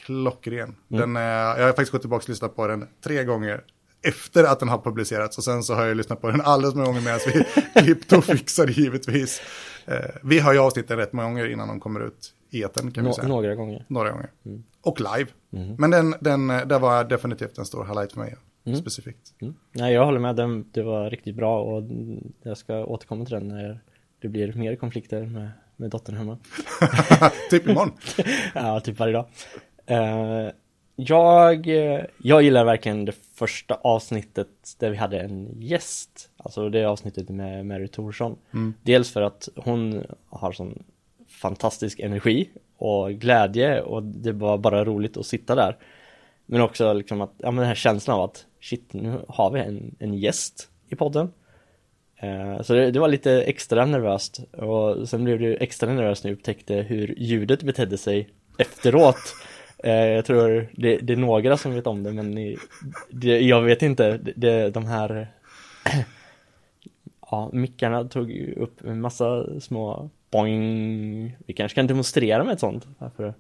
klockren. 0.07 0.77
Den, 0.89 1.17
eh, 1.17 1.23
jag 1.23 1.61
har 1.61 1.69
faktiskt 1.69 1.93
gått 1.93 2.01
tillbaka 2.01 2.23
och 2.23 2.29
lyssnat 2.29 2.57
på 2.57 2.67
den 2.67 2.89
tre 3.05 3.25
gånger 3.25 3.65
efter 4.07 4.45
att 4.45 4.61
den 4.61 4.69
har 4.69 4.79
publicerats. 4.79 5.39
Och 5.39 5.45
sen 5.45 5.63
så 5.63 5.75
har 5.75 5.87
jag 5.87 5.97
lyssnat 5.97 6.21
på 6.21 6.31
den 6.31 6.41
alldeles 6.41 6.75
många 6.75 6.87
gånger 6.87 7.01
medan 7.01 7.21
vi 7.27 7.45
klippte 7.83 8.17
och 8.17 8.25
fixade 8.25 8.73
givetvis. 8.73 9.43
Eh, 9.87 9.99
vi 10.23 10.39
har 10.39 10.53
ju 10.53 10.59
avsnittet 10.59 10.99
rätt 10.99 11.13
många 11.13 11.29
gånger 11.29 11.47
innan 11.51 11.69
de 11.69 11.81
kommer 11.81 12.07
ut 12.07 12.35
i 12.51 12.63
etern 12.63 12.91
kan 12.93 13.05
vi 13.05 13.09
Nå- 13.09 13.15
säga. 13.15 13.29
några 13.29 13.55
gånger. 13.55 13.85
Några 13.89 14.11
gånger. 14.11 14.31
Och 14.83 15.01
live. 15.01 15.31
Mm. 15.53 15.77
Men 15.79 15.91
den, 15.91 16.15
den, 16.21 16.47
där 16.47 16.79
var 16.79 17.05
definitivt 17.05 17.59
en 17.59 17.65
stor 17.65 17.85
highlight 17.85 18.13
för 18.13 18.21
mig. 18.21 18.37
Specifikt. 18.81 19.35
Mm. 19.41 19.55
Nej 19.73 19.95
jag 19.95 20.05
håller 20.05 20.21
med, 20.21 20.37
den, 20.37 20.71
det 20.73 20.83
var 20.83 21.11
riktigt 21.11 21.37
bra 21.37 21.63
och 21.63 21.83
jag 22.43 22.57
ska 22.57 22.85
återkomma 22.85 23.25
till 23.25 23.35
den 23.35 23.49
när 23.49 23.81
det 24.23 24.29
blir 24.29 24.53
mer 24.53 24.77
konflikter 24.77 25.23
med, 25.27 25.51
med 25.77 25.91
dottern 25.91 26.17
hemma. 26.17 26.39
typ 27.51 27.69
imorgon. 27.69 27.93
ja, 28.55 28.81
typ 28.81 28.99
varje 28.99 29.13
dag. 29.13 29.27
Eh, 29.87 30.49
jag, 30.97 31.67
eh, 31.69 32.05
jag 32.23 32.43
gillar 32.43 32.65
verkligen 32.65 33.05
det 33.05 33.13
första 33.35 33.75
avsnittet 33.75 34.49
där 34.79 34.91
vi 34.91 34.97
hade 34.97 35.21
en 35.21 35.49
gäst. 35.61 36.31
Alltså 36.37 36.69
det 36.69 36.85
avsnittet 36.85 37.29
med 37.29 37.67
Mary 37.67 37.89
Thorsson. 37.89 38.37
Dels 38.83 39.13
för 39.13 39.23
att 39.23 39.49
hon 39.57 40.05
har 40.29 40.53
sån 40.53 40.83
fantastisk 41.29 42.01
energi 42.01 42.49
och 42.77 43.13
glädje 43.13 43.81
och 43.81 44.03
det 44.03 44.33
var 44.33 44.59
bara 44.59 44.85
roligt 44.85 45.17
att 45.17 45.27
sitta 45.27 45.55
där. 45.55 45.77
Men 46.47 46.61
också 46.61 46.93
liksom 46.93 47.21
att, 47.21 47.33
ja 47.39 47.51
men 47.51 47.57
den 47.57 47.67
här 47.67 47.75
känslan 47.75 48.17
av 48.19 48.25
att 48.25 48.47
shit, 48.61 48.93
nu 48.93 49.19
har 49.29 49.51
vi 49.51 49.61
en, 49.61 49.95
en 49.99 50.15
gäst 50.15 50.69
i 50.89 50.97
podden. 50.97 51.33
Eh, 52.17 52.63
Så 52.63 52.75
det, 52.75 52.91
det 52.91 53.01
var 53.01 53.09
lite 53.09 53.43
extra 53.43 53.87
nervöst 53.87 54.41
och 54.53 55.09
sen 55.09 55.25
blev 55.25 55.39
det 55.39 55.55
extra 55.55 55.93
nervöst 55.93 56.25
när 56.25 56.31
jag 56.31 56.37
upptäckte 56.37 56.75
hur 56.75 57.15
ljudet 57.19 57.63
betedde 57.63 57.99
sig 57.99 58.29
efteråt. 58.59 59.35
Eh, 59.85 60.07
jag 60.07 60.25
tror 60.25 60.69
det, 60.73 60.97
det 60.97 61.13
är 61.13 61.17
några 61.17 61.57
som 61.57 61.75
vet 61.75 61.87
om 61.87 62.03
det 62.03 62.13
men 62.13 62.31
ni, 62.31 62.57
det, 63.11 63.41
jag 63.41 63.63
vet 63.63 63.83
inte, 63.83 64.19
det, 64.37 64.71
de 64.71 64.87
här 64.87 65.29
Ja, 67.31 67.51
mickarna 67.53 68.05
tog 68.05 68.31
ju 68.31 68.55
upp 68.55 68.85
en 68.85 69.01
massa 69.01 69.61
små 69.61 70.11
boing. 70.31 71.37
Vi 71.47 71.53
kanske 71.55 71.75
kan 71.75 71.87
demonstrera 71.87 72.45
med 72.45 72.53
ett 72.53 72.61
sånt. 72.61 72.87
Varför? 72.99 73.35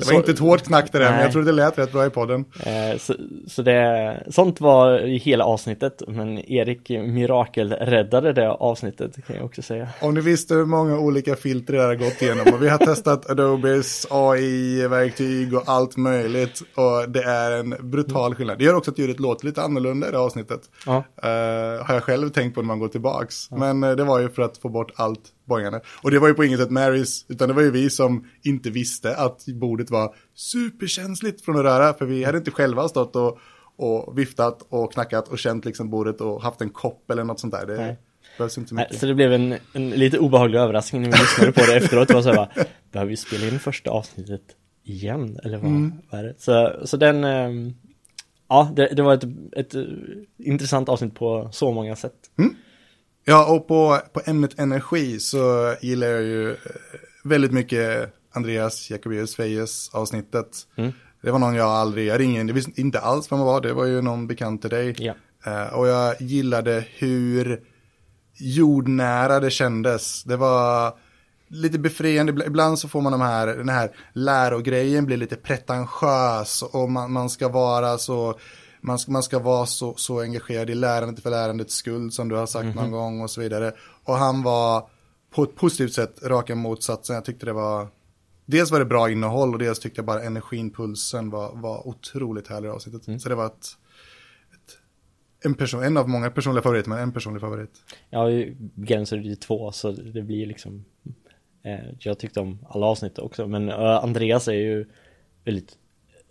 Det 0.00 0.12
var 0.12 0.18
inte 0.20 0.30
ett 0.30 0.38
hårt 0.38 0.62
knack 0.62 0.92
det 0.92 0.98
där, 0.98 1.10
men 1.10 1.20
jag 1.20 1.32
tror 1.32 1.42
det 1.42 1.52
lät 1.52 1.78
rätt 1.78 1.92
bra 1.92 2.06
i 2.06 2.10
podden. 2.10 2.44
Eh, 2.66 2.98
Så, 2.98 3.14
så 3.46 3.62
det, 3.62 4.22
sånt 4.30 4.60
var 4.60 4.98
i 5.00 5.16
hela 5.16 5.44
avsnittet, 5.44 6.02
men 6.08 6.38
Erik 6.38 6.90
mirakelräddade 6.90 8.32
det 8.32 8.50
avsnittet 8.50 9.26
kan 9.26 9.36
jag 9.36 9.44
också 9.44 9.62
säga. 9.62 9.88
Om 10.00 10.14
ni 10.14 10.20
visste 10.20 10.54
hur 10.54 10.64
många 10.66 10.98
olika 10.98 11.36
filter 11.36 11.72
det 11.74 11.82
har 11.82 11.94
gått 11.94 12.22
igenom. 12.22 12.54
Och 12.54 12.62
vi 12.62 12.68
har 12.68 12.78
testat 12.78 13.30
Adobes 13.30 14.06
AI-verktyg 14.10 15.54
och 15.54 15.62
allt 15.66 15.96
möjligt. 15.96 16.60
Och 16.74 17.10
det 17.10 17.22
är 17.22 17.52
en 17.52 17.74
brutal 17.80 18.34
skillnad. 18.34 18.58
Det 18.58 18.64
gör 18.64 18.74
också 18.74 18.90
att 18.90 18.98
ljudet 18.98 19.20
låter 19.20 19.46
lite 19.46 19.62
annorlunda 19.62 20.08
i 20.08 20.10
det 20.10 20.18
avsnittet. 20.18 20.60
Ja. 20.86 21.04
Eh, 21.22 21.86
har 21.86 21.94
jag 21.94 22.02
själv 22.02 22.28
tänkt 22.28 22.54
på 22.54 22.60
när 22.62 22.66
man 22.66 22.78
går 22.78 22.88
tillbaks. 22.88 23.50
Men 23.50 23.84
eh, 23.84 23.90
det 23.90 24.04
var 24.04 24.18
ju 24.20 24.28
för 24.28 24.42
att 24.42 24.58
få 24.58 24.68
bort 24.68 24.92
allt 24.94 25.20
boingande. 25.50 25.80
Och 26.02 26.10
det 26.10 26.18
var 26.18 26.28
ju 26.28 26.34
på 26.34 26.44
inget 26.44 26.60
sätt 26.60 26.70
Marys, 26.70 27.24
utan 27.28 27.48
det 27.48 27.54
var 27.54 27.62
ju 27.62 27.70
vi 27.70 27.90
som 27.90 28.24
inte 28.42 28.70
visste 28.70 29.16
att 29.16 29.46
bordet 29.46 29.90
var 29.90 30.14
superkänsligt 30.34 31.44
från 31.44 31.56
att 31.56 31.64
röra. 31.64 31.94
För 31.94 32.06
vi 32.06 32.24
hade 32.24 32.38
inte 32.38 32.50
själva 32.50 32.88
stått 32.88 33.16
och, 33.16 33.38
och 33.76 34.18
viftat 34.18 34.66
och 34.68 34.92
knackat 34.92 35.28
och 35.28 35.38
känt 35.38 35.64
liksom 35.64 35.90
bordet 35.90 36.20
och 36.20 36.42
haft 36.42 36.60
en 36.60 36.70
kopp 36.70 37.10
eller 37.10 37.24
något 37.24 37.40
sånt 37.40 37.52
där. 37.52 37.66
Det 37.66 37.76
Nej. 37.76 37.96
behövs 38.38 38.58
inte 38.58 38.74
Nej, 38.74 38.84
mycket. 38.84 39.00
Så 39.00 39.06
det 39.06 39.14
blev 39.14 39.32
en, 39.32 39.54
en 39.72 39.90
lite 39.90 40.18
obehaglig 40.18 40.58
överraskning 40.58 41.02
när 41.02 41.10
vi 41.10 41.18
lyssnade 41.18 41.52
på 41.52 41.60
det 41.60 41.76
efteråt. 41.76 42.08
Det 42.08 42.14
var 42.14 42.22
så 42.22 42.28
här, 42.28 42.36
bara, 42.36 42.50
behöver 42.92 43.10
vi 43.10 43.16
spela 43.16 43.46
in 43.46 43.58
första 43.58 43.90
avsnittet 43.90 44.42
igen? 44.84 45.38
Eller 45.44 45.58
vad, 45.58 45.92
vad 46.10 46.20
är 46.20 46.24
det? 46.24 46.34
Så, 46.38 46.72
så 46.84 46.96
den, 46.96 47.24
ehm, 47.24 47.74
ja, 48.48 48.72
det, 48.76 48.94
det 48.94 49.02
var 49.02 49.14
ett, 49.14 49.24
ett 49.56 49.74
eh, 49.74 49.82
intressant 50.38 50.88
avsnitt 50.88 51.14
på 51.14 51.48
så 51.52 51.72
många 51.72 51.96
sätt. 51.96 52.30
Ja, 53.24 53.46
och 53.54 53.68
på, 53.68 53.98
på 54.12 54.20
ämnet 54.24 54.58
energi 54.58 55.20
så 55.20 55.74
gillar 55.80 56.06
jag 56.06 56.22
ju 56.22 56.50
eh, 56.50 56.56
väldigt 57.24 57.52
mycket 57.52 58.14
Andreas 58.32 58.90
Jacobius 58.90 59.36
Fejes 59.36 59.90
avsnittet. 59.92 60.48
Mm. 60.76 60.92
Det 61.22 61.30
var 61.30 61.38
någon 61.38 61.54
jag 61.54 61.68
aldrig, 61.68 62.06
jag 62.06 62.20
ringde, 62.20 62.40
jag 62.40 62.54
visste 62.54 62.80
inte 62.80 63.00
alls 63.00 63.32
vem 63.32 63.38
han 63.38 63.46
var, 63.46 63.60
det 63.60 63.72
var 63.72 63.84
ju 63.84 64.02
någon 64.02 64.26
bekant 64.26 64.60
till 64.60 64.70
dig. 64.70 64.94
Ja. 64.98 65.14
Eh, 65.46 65.74
och 65.74 65.88
jag 65.88 66.20
gillade 66.22 66.84
hur 66.98 67.60
jordnära 68.34 69.40
det 69.40 69.50
kändes. 69.50 70.24
Det 70.24 70.36
var 70.36 70.94
lite 71.48 71.78
befriande, 71.78 72.32
Ibla- 72.32 72.46
ibland 72.46 72.78
så 72.78 72.88
får 72.88 73.00
man 73.00 73.12
de 73.12 73.20
här, 73.20 73.46
den 73.46 73.68
här 73.68 73.90
lärogrejen 74.12 75.06
blir 75.06 75.16
lite 75.16 75.36
pretentiös 75.36 76.62
och 76.62 76.90
man, 76.90 77.12
man 77.12 77.30
ska 77.30 77.48
vara 77.48 77.98
så, 77.98 78.38
man 78.80 78.98
ska, 78.98 79.12
man 79.12 79.22
ska 79.22 79.38
vara 79.38 79.66
så, 79.66 79.94
så 79.94 80.20
engagerad 80.20 80.70
i 80.70 80.74
lärandet 80.74 81.22
för 81.22 81.30
lärandets 81.30 81.74
skull 81.74 82.12
som 82.12 82.28
du 82.28 82.36
har 82.36 82.46
sagt 82.46 82.74
någon 82.74 82.90
gång 82.90 83.20
och 83.20 83.30
så 83.30 83.40
vidare. 83.40 83.72
Och 84.04 84.14
han 84.14 84.42
var 84.42 84.88
på 85.30 85.42
ett 85.42 85.54
positivt 85.54 85.92
sätt 85.92 86.22
raka 86.22 86.54
motsatsen. 86.54 87.14
Jag 87.14 87.24
tyckte 87.24 87.46
det 87.46 87.52
var, 87.52 87.88
dels 88.46 88.70
var 88.70 88.78
det 88.78 88.84
bra 88.84 89.10
innehåll 89.10 89.52
och 89.52 89.58
dels 89.58 89.78
tyckte 89.78 89.98
jag 89.98 90.06
bara 90.06 90.22
energin, 90.22 90.70
pulsen 90.70 91.30
var, 91.30 91.56
var 91.56 91.88
otroligt 91.88 92.48
härlig 92.48 92.68
i 92.68 92.70
avsnittet. 92.70 93.22
Så 93.22 93.28
det 93.28 93.34
var 93.34 93.46
ett, 93.46 93.66
ett 94.54 94.78
en, 95.44 95.54
person, 95.54 95.82
en 95.82 95.96
av 95.96 96.08
många 96.08 96.30
personliga 96.30 96.62
favoriter, 96.62 96.88
men 96.88 96.98
en 96.98 97.12
personlig 97.12 97.40
favorit. 97.40 97.70
Jag 98.10 98.18
har 98.18 98.28
ju 98.28 98.56
begränsat 98.58 99.18
det 99.18 99.22
till 99.22 99.36
två 99.36 99.72
så 99.72 99.92
det 99.92 100.22
blir 100.22 100.46
liksom 100.46 100.84
eh, 101.62 101.90
Jag 101.98 102.18
tyckte 102.18 102.40
om 102.40 102.66
alla 102.68 102.86
avsnitt 102.86 103.18
också 103.18 103.48
men 103.48 103.68
eh, 103.68 104.04
Andreas 104.04 104.48
är 104.48 104.52
ju 104.52 104.86
väldigt 105.44 105.76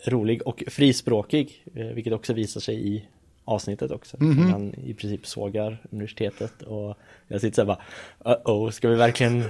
rolig 0.06 0.42
och 0.46 0.62
frispråkig 0.68 1.64
eh, 1.74 1.86
vilket 1.86 2.12
också 2.12 2.32
visar 2.32 2.60
sig 2.60 2.88
i 2.88 3.08
avsnittet 3.44 3.90
också. 3.90 4.16
Han 4.50 4.74
i 4.74 4.94
princip 4.94 5.26
sågar 5.26 5.82
universitetet 5.90 6.62
och 6.62 6.96
jag 7.28 7.40
sitter 7.40 7.54
såhär 7.54 7.66
bara 8.22 8.34
uh-oh, 8.36 8.70
ska 8.70 8.88
vi 8.88 8.94
verkligen 8.94 9.44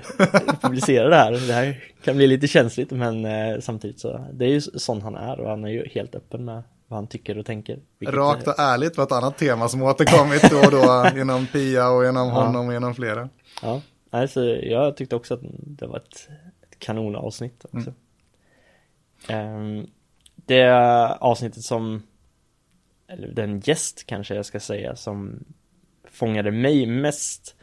publicera 0.63 1.09
det 1.09 1.17
här? 1.17 1.33
Det 1.33 1.53
här 1.53 1.85
kan 2.05 2.17
bli 2.17 2.27
lite 2.27 2.47
känsligt 2.47 2.91
men 2.91 3.25
eh, 3.25 3.61
samtidigt 3.61 4.01
så 4.01 4.25
det 4.33 4.45
är 4.45 4.49
ju 4.49 4.61
sån 4.61 5.03
han 5.03 5.15
är 5.15 5.41
och 5.41 5.51
han 5.51 5.65
är 5.65 5.69
ju 5.69 5.89
helt 5.89 6.15
öppen 6.15 6.45
med 6.45 6.63
vad 6.87 6.97
han 6.97 7.07
tycker 7.07 7.39
och 7.39 7.47
tänker. 7.47 7.79
vilket 7.99 8.17
Rakt 8.17 8.47
är- 8.47 8.51
och 8.51 8.59
ärligt 8.59 8.97
var 8.97 9.05
ett 9.05 9.13
annat 9.13 9.39
tema 9.39 9.69
som 9.69 9.83
återkommit 9.83 10.51
då 10.51 10.57
och 10.59 10.71
då 10.71 11.07
genom 11.19 11.47
Pia 11.47 11.89
och 11.91 12.05
genom 12.05 12.31
honom 12.31 12.67
och 12.67 12.73
genom 12.73 12.95
flera. 12.95 13.29
Ja, 13.63 13.81
alltså 14.11 14.45
jag 14.45 14.97
tyckte 14.97 15.17
också 15.17 15.35
att 15.35 15.41
det 15.59 15.87
var 15.87 15.97
ett, 15.97 16.29
ett 16.63 16.79
kanonavsnitt 16.79 17.65
också. 17.73 17.93
Ehm, 19.29 19.87
det 20.47 20.71
avsnittet 21.21 21.63
som, 21.63 22.03
eller 23.09 23.29
den 23.29 23.61
gäst 23.61 24.07
kanske 24.07 24.35
jag 24.35 24.47
ska 24.47 24.61
säga, 24.61 24.97
som 24.97 25.45
fångade 26.05 26.51
mig 26.51 26.87
mest 26.87 27.57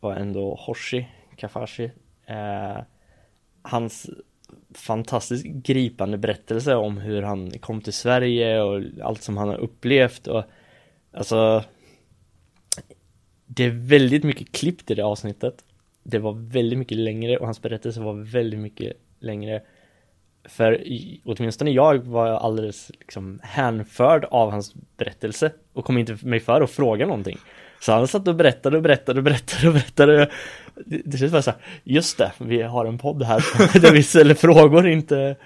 var 0.00 0.14
ändå 0.14 0.54
Hoshi 0.54 1.06
Kafashi. 1.36 1.90
Eh, 2.26 2.78
hans 3.62 4.10
fantastiskt 4.74 5.44
gripande 5.44 6.18
berättelse 6.18 6.74
om 6.74 6.98
hur 6.98 7.22
han 7.22 7.50
kom 7.50 7.80
till 7.80 7.92
Sverige 7.92 8.62
och 8.62 8.82
allt 9.02 9.22
som 9.22 9.36
han 9.36 9.48
har 9.48 9.56
upplevt 9.56 10.26
och 10.26 10.44
alltså 11.12 11.64
det 13.46 13.64
är 13.64 13.70
väldigt 13.70 14.24
mycket 14.24 14.52
klippt 14.52 14.90
i 14.90 14.94
det 14.94 15.02
avsnittet 15.02 15.64
det 16.04 16.18
var 16.18 16.32
väldigt 16.32 16.78
mycket 16.78 16.98
längre 16.98 17.36
och 17.36 17.46
hans 17.46 17.62
berättelse 17.62 18.00
var 18.00 18.14
väldigt 18.14 18.60
mycket 18.60 18.96
längre. 19.18 19.62
För 20.48 20.84
åtminstone 21.24 21.70
jag 21.70 21.98
var 21.98 22.26
alldeles 22.26 22.90
liksom 23.00 23.40
hänförd 23.42 24.24
av 24.24 24.50
hans 24.50 24.74
berättelse 24.96 25.52
och 25.72 25.84
kom 25.84 25.98
inte 25.98 26.18
mig 26.22 26.40
för 26.40 26.60
att 26.60 26.70
fråga 26.70 27.06
någonting. 27.06 27.38
Så 27.80 27.92
han 27.92 28.08
satt 28.08 28.28
och 28.28 28.34
berättade 28.34 28.76
och 28.76 28.82
berättade 28.82 29.20
och 29.20 29.24
berättade 29.24 29.68
och 29.68 29.74
berättade. 29.74 30.30
Det, 30.86 31.02
det 31.04 31.16
känns 31.18 31.32
bara 31.32 31.42
så 31.42 31.50
här, 31.50 31.60
just 31.84 32.18
det, 32.18 32.32
vi 32.38 32.62
har 32.62 32.86
en 32.86 32.98
podd 32.98 33.22
här 33.22 33.44
där 33.80 33.92
vi 33.92 34.02
ställer 34.02 34.34
frågor, 34.34 34.88
inte, 34.88 35.36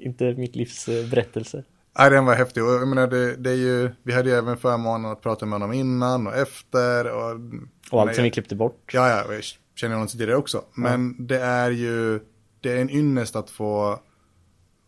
inte 0.00 0.24
mitt 0.24 0.56
livs 0.56 0.88
eh, 0.88 1.06
berättelse. 1.06 1.64
Nej, 1.98 2.10
den 2.10 2.24
var 2.24 2.34
häftig. 2.34 2.64
Och 2.64 2.70
jag 2.70 2.88
menar, 2.88 3.06
det, 3.06 3.36
det 3.36 3.50
är 3.50 3.54
ju, 3.54 3.90
vi 4.02 4.12
hade 4.12 4.30
ju 4.30 4.36
även 4.36 4.56
förmånen 4.56 5.12
att 5.12 5.22
prata 5.22 5.46
med 5.46 5.52
honom 5.52 5.72
innan 5.72 6.26
och 6.26 6.36
efter. 6.36 7.10
Och, 7.10 7.40
och 7.90 8.00
allt 8.00 8.14
som 8.14 8.24
vi 8.24 8.30
klippte 8.30 8.54
bort. 8.54 8.90
Ja, 8.92 9.08
ja, 9.08 9.34
jag 9.34 9.42
känner 9.74 9.94
honom 9.94 10.08
tidigare 10.08 10.36
också. 10.36 10.64
Men 10.74 11.16
ja. 11.18 11.24
det 11.24 11.40
är 11.40 11.70
ju, 11.70 12.20
det 12.60 12.72
är 12.72 12.80
en 12.80 12.90
ynnest 12.90 13.36
att 13.36 13.50
få, 13.50 14.00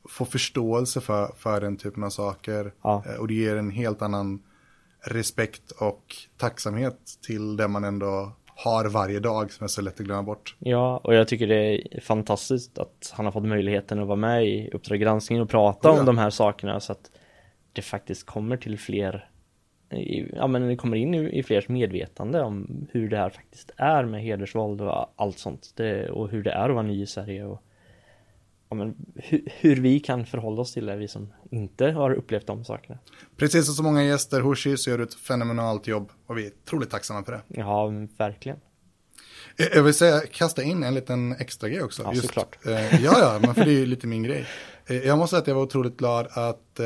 få 0.09 0.25
förståelse 0.25 1.01
för, 1.01 1.33
för 1.37 1.61
den 1.61 1.77
typen 1.77 2.05
av 2.05 2.11
saker. 2.11 2.73
Ja. 2.83 3.05
Eh, 3.07 3.21
och 3.21 3.29
det 3.29 3.35
ger 3.35 3.57
en 3.57 3.71
helt 3.71 4.03
annan 4.03 4.43
respekt 5.01 5.71
och 5.71 6.17
tacksamhet 6.37 6.99
till 7.27 7.57
det 7.57 7.69
man 7.69 7.85
ändå 7.85 8.33
har 8.47 8.89
varje 8.89 9.21
dag 9.21 9.53
som 9.53 9.65
är 9.65 9.69
så 9.69 9.83
lätt 9.83 10.01
att 10.01 10.07
glömma 10.07 10.23
bort. 10.23 10.57
Ja, 10.59 11.01
och 11.05 11.15
jag 11.15 11.29
tycker 11.29 11.47
det 11.47 11.97
är 11.97 12.01
fantastiskt 12.01 12.79
att 12.79 13.13
han 13.17 13.25
har 13.25 13.33
fått 13.33 13.47
möjligheten 13.47 13.99
att 13.99 14.07
vara 14.07 14.17
med 14.17 14.47
i 14.47 14.71
Uppdrag 14.73 15.01
granskning 15.01 15.41
och 15.43 15.51
prata 15.51 15.89
ja. 15.89 16.01
om 16.01 16.07
de 16.07 16.19
här 16.19 16.31
sakerna 16.31 16.81
så 16.81 16.93
att 16.93 17.11
det 17.73 17.83
faktiskt 17.83 18.27
kommer 18.27 18.57
till 18.57 18.79
fler 18.79 19.31
ja 20.33 20.47
men 20.47 20.69
det 20.69 20.77
kommer 20.77 20.97
in 20.97 21.15
i, 21.15 21.39
i 21.39 21.43
flers 21.43 21.69
medvetande 21.69 22.43
om 22.43 22.87
hur 22.93 23.09
det 23.09 23.17
här 23.17 23.31
faktiskt 23.31 23.71
är 23.77 24.05
med 24.05 24.23
hedersvåld 24.23 24.81
och 24.81 25.15
allt 25.17 25.39
sånt 25.39 25.73
det, 25.77 26.11
och 26.11 26.29
hur 26.31 26.43
det 26.43 26.51
är 26.51 26.69
att 26.69 26.75
vara 26.75 26.83
ny 26.83 27.03
i 27.03 27.07
Sverige 27.07 27.45
och 27.45 27.63
ja, 28.71 28.77
men, 28.77 28.95
hur, 29.15 29.43
hur, 29.47 29.77
vi 29.77 30.01
kan 30.01 30.27
förhålla 30.27 30.61
oss 30.61 30.73
till 30.73 30.87
det, 30.87 30.97
vi 30.97 31.09
som 31.09 31.33
inte 31.51 31.87
har 31.87 32.13
upplevt 32.13 32.47
de 32.47 32.65
sakerna. 32.65 32.99
Precis 33.37 33.67
som 33.67 33.75
så 33.75 33.83
många 33.83 34.05
gäster, 34.05 34.41
Hoshi, 34.41 34.77
så 34.77 34.91
gör 34.91 34.99
du 34.99 35.05
ett 35.05 35.15
fenomenalt 35.15 35.87
jobb 35.87 36.11
och 36.27 36.39
vi 36.39 36.47
är 36.47 36.53
otroligt 36.65 36.91
tacksamma 36.91 37.25
för 37.25 37.33
det. 37.33 37.43
Ja, 37.49 37.93
verkligen. 38.19 38.59
Eh, 39.57 39.67
jag 39.75 39.83
vill 39.83 39.95
säga, 39.95 40.21
kasta 40.21 40.63
in 40.63 40.83
en 40.83 40.95
liten 40.95 41.33
extra 41.33 41.69
grej 41.69 41.83
också. 41.83 42.03
Ja, 42.03 42.15
Just, 42.15 42.27
såklart. 42.27 42.67
Eh, 42.67 43.05
ja, 43.05 43.19
ja, 43.19 43.39
men 43.43 43.55
för 43.55 43.65
det 43.65 43.71
är 43.71 43.79
ju 43.79 43.87
lite 43.87 44.07
min 44.07 44.23
grej. 44.23 44.47
Eh, 44.87 44.97
jag 44.97 45.19
måste 45.19 45.31
säga 45.31 45.43
att 45.43 45.47
jag 45.47 45.55
var 45.55 45.63
otroligt 45.63 45.97
glad 45.97 46.27
att 46.31 46.81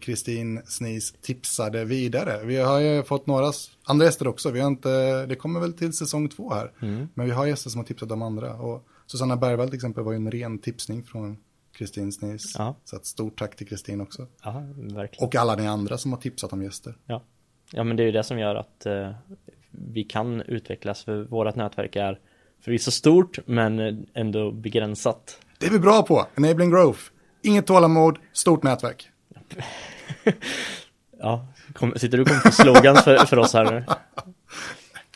Kristin 0.00 0.56
eh, 0.58 0.64
Snis 0.64 1.14
tipsade 1.22 1.84
vidare. 1.84 2.44
Vi 2.44 2.56
har 2.56 2.80
ju 2.80 3.02
fått 3.02 3.26
några 3.26 3.52
andra 3.84 4.06
gäster 4.06 4.28
också. 4.28 4.50
Vi 4.50 4.60
har 4.60 4.68
inte, 4.68 5.26
det 5.26 5.36
kommer 5.36 5.60
väl 5.60 5.72
till 5.72 5.92
säsong 5.92 6.28
två 6.28 6.54
här. 6.54 6.72
Mm. 6.82 7.08
Men 7.14 7.26
vi 7.26 7.32
har 7.32 7.46
gäster 7.46 7.70
som 7.70 7.78
har 7.78 7.86
tipsat 7.86 8.08
de 8.08 8.22
andra. 8.22 8.54
Och 8.54 8.88
Susanna 9.06 9.36
Bergvall 9.36 9.68
till 9.68 9.76
exempel 9.76 10.04
var 10.04 10.12
ju 10.12 10.16
en 10.16 10.30
ren 10.30 10.58
tipsning 10.58 11.04
från 11.04 11.36
Kristin 11.72 12.12
Snis. 12.12 12.54
Ja. 12.58 12.76
Så 12.84 12.96
ett 12.96 13.06
stort 13.06 13.38
tack 13.38 13.56
till 13.56 13.68
Kristin 13.68 14.00
också. 14.00 14.26
Ja, 14.42 14.64
verkligen. 14.76 15.26
Och 15.26 15.34
alla 15.34 15.54
ni 15.54 15.66
andra 15.66 15.98
som 15.98 16.12
har 16.12 16.20
tipsat 16.20 16.52
om 16.52 16.62
gäster. 16.62 16.96
Ja, 17.06 17.22
ja 17.70 17.84
men 17.84 17.96
det 17.96 18.02
är 18.02 18.04
ju 18.04 18.12
det 18.12 18.24
som 18.24 18.38
gör 18.38 18.54
att 18.54 18.86
eh, 18.86 19.12
vi 19.70 20.04
kan 20.04 20.42
utvecklas. 20.42 21.04
För 21.04 21.22
vårt 21.22 21.56
nätverk 21.56 21.96
är 21.96 22.20
förvisso 22.60 22.90
stort 22.90 23.38
men 23.46 24.06
ändå 24.14 24.50
begränsat. 24.50 25.40
Det 25.58 25.66
är 25.66 25.70
vi 25.70 25.78
bra 25.78 26.02
på, 26.02 26.26
enabling 26.36 26.70
growth. 26.70 27.00
Inget 27.42 27.66
tålamod, 27.66 28.18
stort 28.32 28.62
nätverk. 28.62 29.10
ja, 31.18 31.48
kom, 31.72 31.92
sitter 31.96 32.16
du 32.16 32.22
och 32.22 32.28
kommer 32.28 32.40
på 32.40 32.52
slogans 32.52 33.04
för, 33.04 33.16
för 33.16 33.38
oss 33.38 33.52
här 33.52 33.70
nu? 33.70 33.84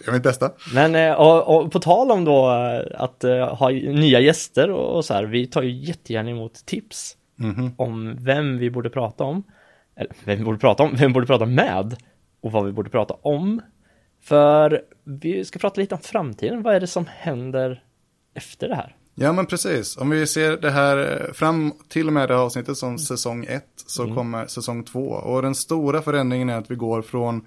Jag 0.07 0.12
vill 0.12 0.23
testa. 0.23 0.50
Men 0.75 0.95
eh, 0.95 1.12
och, 1.12 1.57
och, 1.57 1.73
på 1.73 1.80
tal 1.80 2.11
om 2.11 2.25
då 2.25 2.50
eh, 2.50 3.02
att 3.02 3.25
uh, 3.25 3.45
ha 3.45 3.71
nya 3.71 4.21
gäster 4.21 4.71
och, 4.71 4.97
och, 4.97 5.04
så 5.04 5.14
här, 5.14 5.25
vi 5.25 5.47
tar 5.47 5.62
ju 5.62 5.71
jättegärna 5.71 6.30
emot 6.30 6.66
tips 6.66 7.16
mm 7.40 7.54
-hmm. 7.54 7.73
om 7.76 8.16
vem 8.25 8.59
vi 8.59 8.71
borde 8.71 8.90
prata 8.90 9.25
om. 9.25 9.42
Eller 9.97 10.13
vem 10.25 10.39
vi 10.39 10.45
borde 10.45 10.58
prata 10.58 10.82
om, 10.82 10.91
vem 10.97 11.10
vi 11.10 11.15
borde 11.15 11.26
prata 11.26 11.47
med 11.47 11.97
och 12.41 12.52
vad 12.52 12.67
vi 12.67 12.73
borde 12.73 12.91
prata 12.91 13.15
om. 13.23 13.60
För 14.23 14.82
vi 15.04 15.45
ska 15.45 15.58
prata 15.58 15.80
lite 15.80 15.95
om 15.95 16.00
framtiden, 16.00 16.63
vad 16.63 16.75
är 16.75 16.80
det 16.80 16.86
som 16.86 17.06
händer 17.08 17.82
efter 18.34 18.69
det 18.69 18.75
här? 18.75 18.97
Ja 19.15 19.32
men 19.32 19.47
precis, 19.47 19.97
om 19.97 20.10
vi 20.10 20.26
ser 20.26 20.56
det 20.56 20.71
här 20.71 21.30
fram 21.34 21.73
till 21.89 22.06
och 22.06 22.13
med 22.13 22.28
det 22.28 22.34
här 22.34 22.43
avsnittet 22.43 22.76
som 22.76 22.99
säsong 22.99 23.45
1 23.49 23.65
så 23.76 24.02
mm. 24.02 24.15
kommer 24.15 24.47
säsong 24.47 24.84
2. 24.84 25.00
Och 25.00 25.43
den 25.43 25.54
stora 25.54 26.02
förändringen 26.02 26.50
är 26.50 26.58
att 26.58 26.71
vi 26.71 26.75
går 26.75 27.02
från 27.02 27.47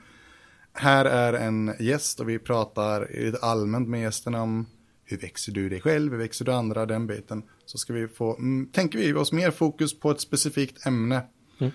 här 0.74 1.06
är 1.06 1.34
en 1.34 1.74
gäst 1.80 2.20
och 2.20 2.30
vi 2.30 2.40
pratar 2.40 3.08
lite 3.14 3.38
allmänt 3.42 3.90
med 3.90 4.02
gästen 4.02 4.36
om 4.36 4.66
hur 5.06 5.18
växer 5.18 5.52
du 5.52 5.70
dig 5.70 5.82
själv, 5.82 6.12
hur 6.12 6.20
växer 6.20 6.46
du 6.46 6.54
andra, 6.54 6.86
den 6.86 7.08
biten. 7.08 7.44
Så 7.66 7.78
ska 7.78 7.94
vi 7.94 8.08
få, 8.08 8.38
mm, 8.38 8.70
tänker 8.72 9.00
vi 9.00 9.14
oss 9.14 9.32
mer 9.32 9.52
fokus 9.52 10.00
på 10.00 10.12
ett 10.12 10.22
specifikt 10.22 10.86
ämne. 10.86 11.22
Mm. 11.60 11.72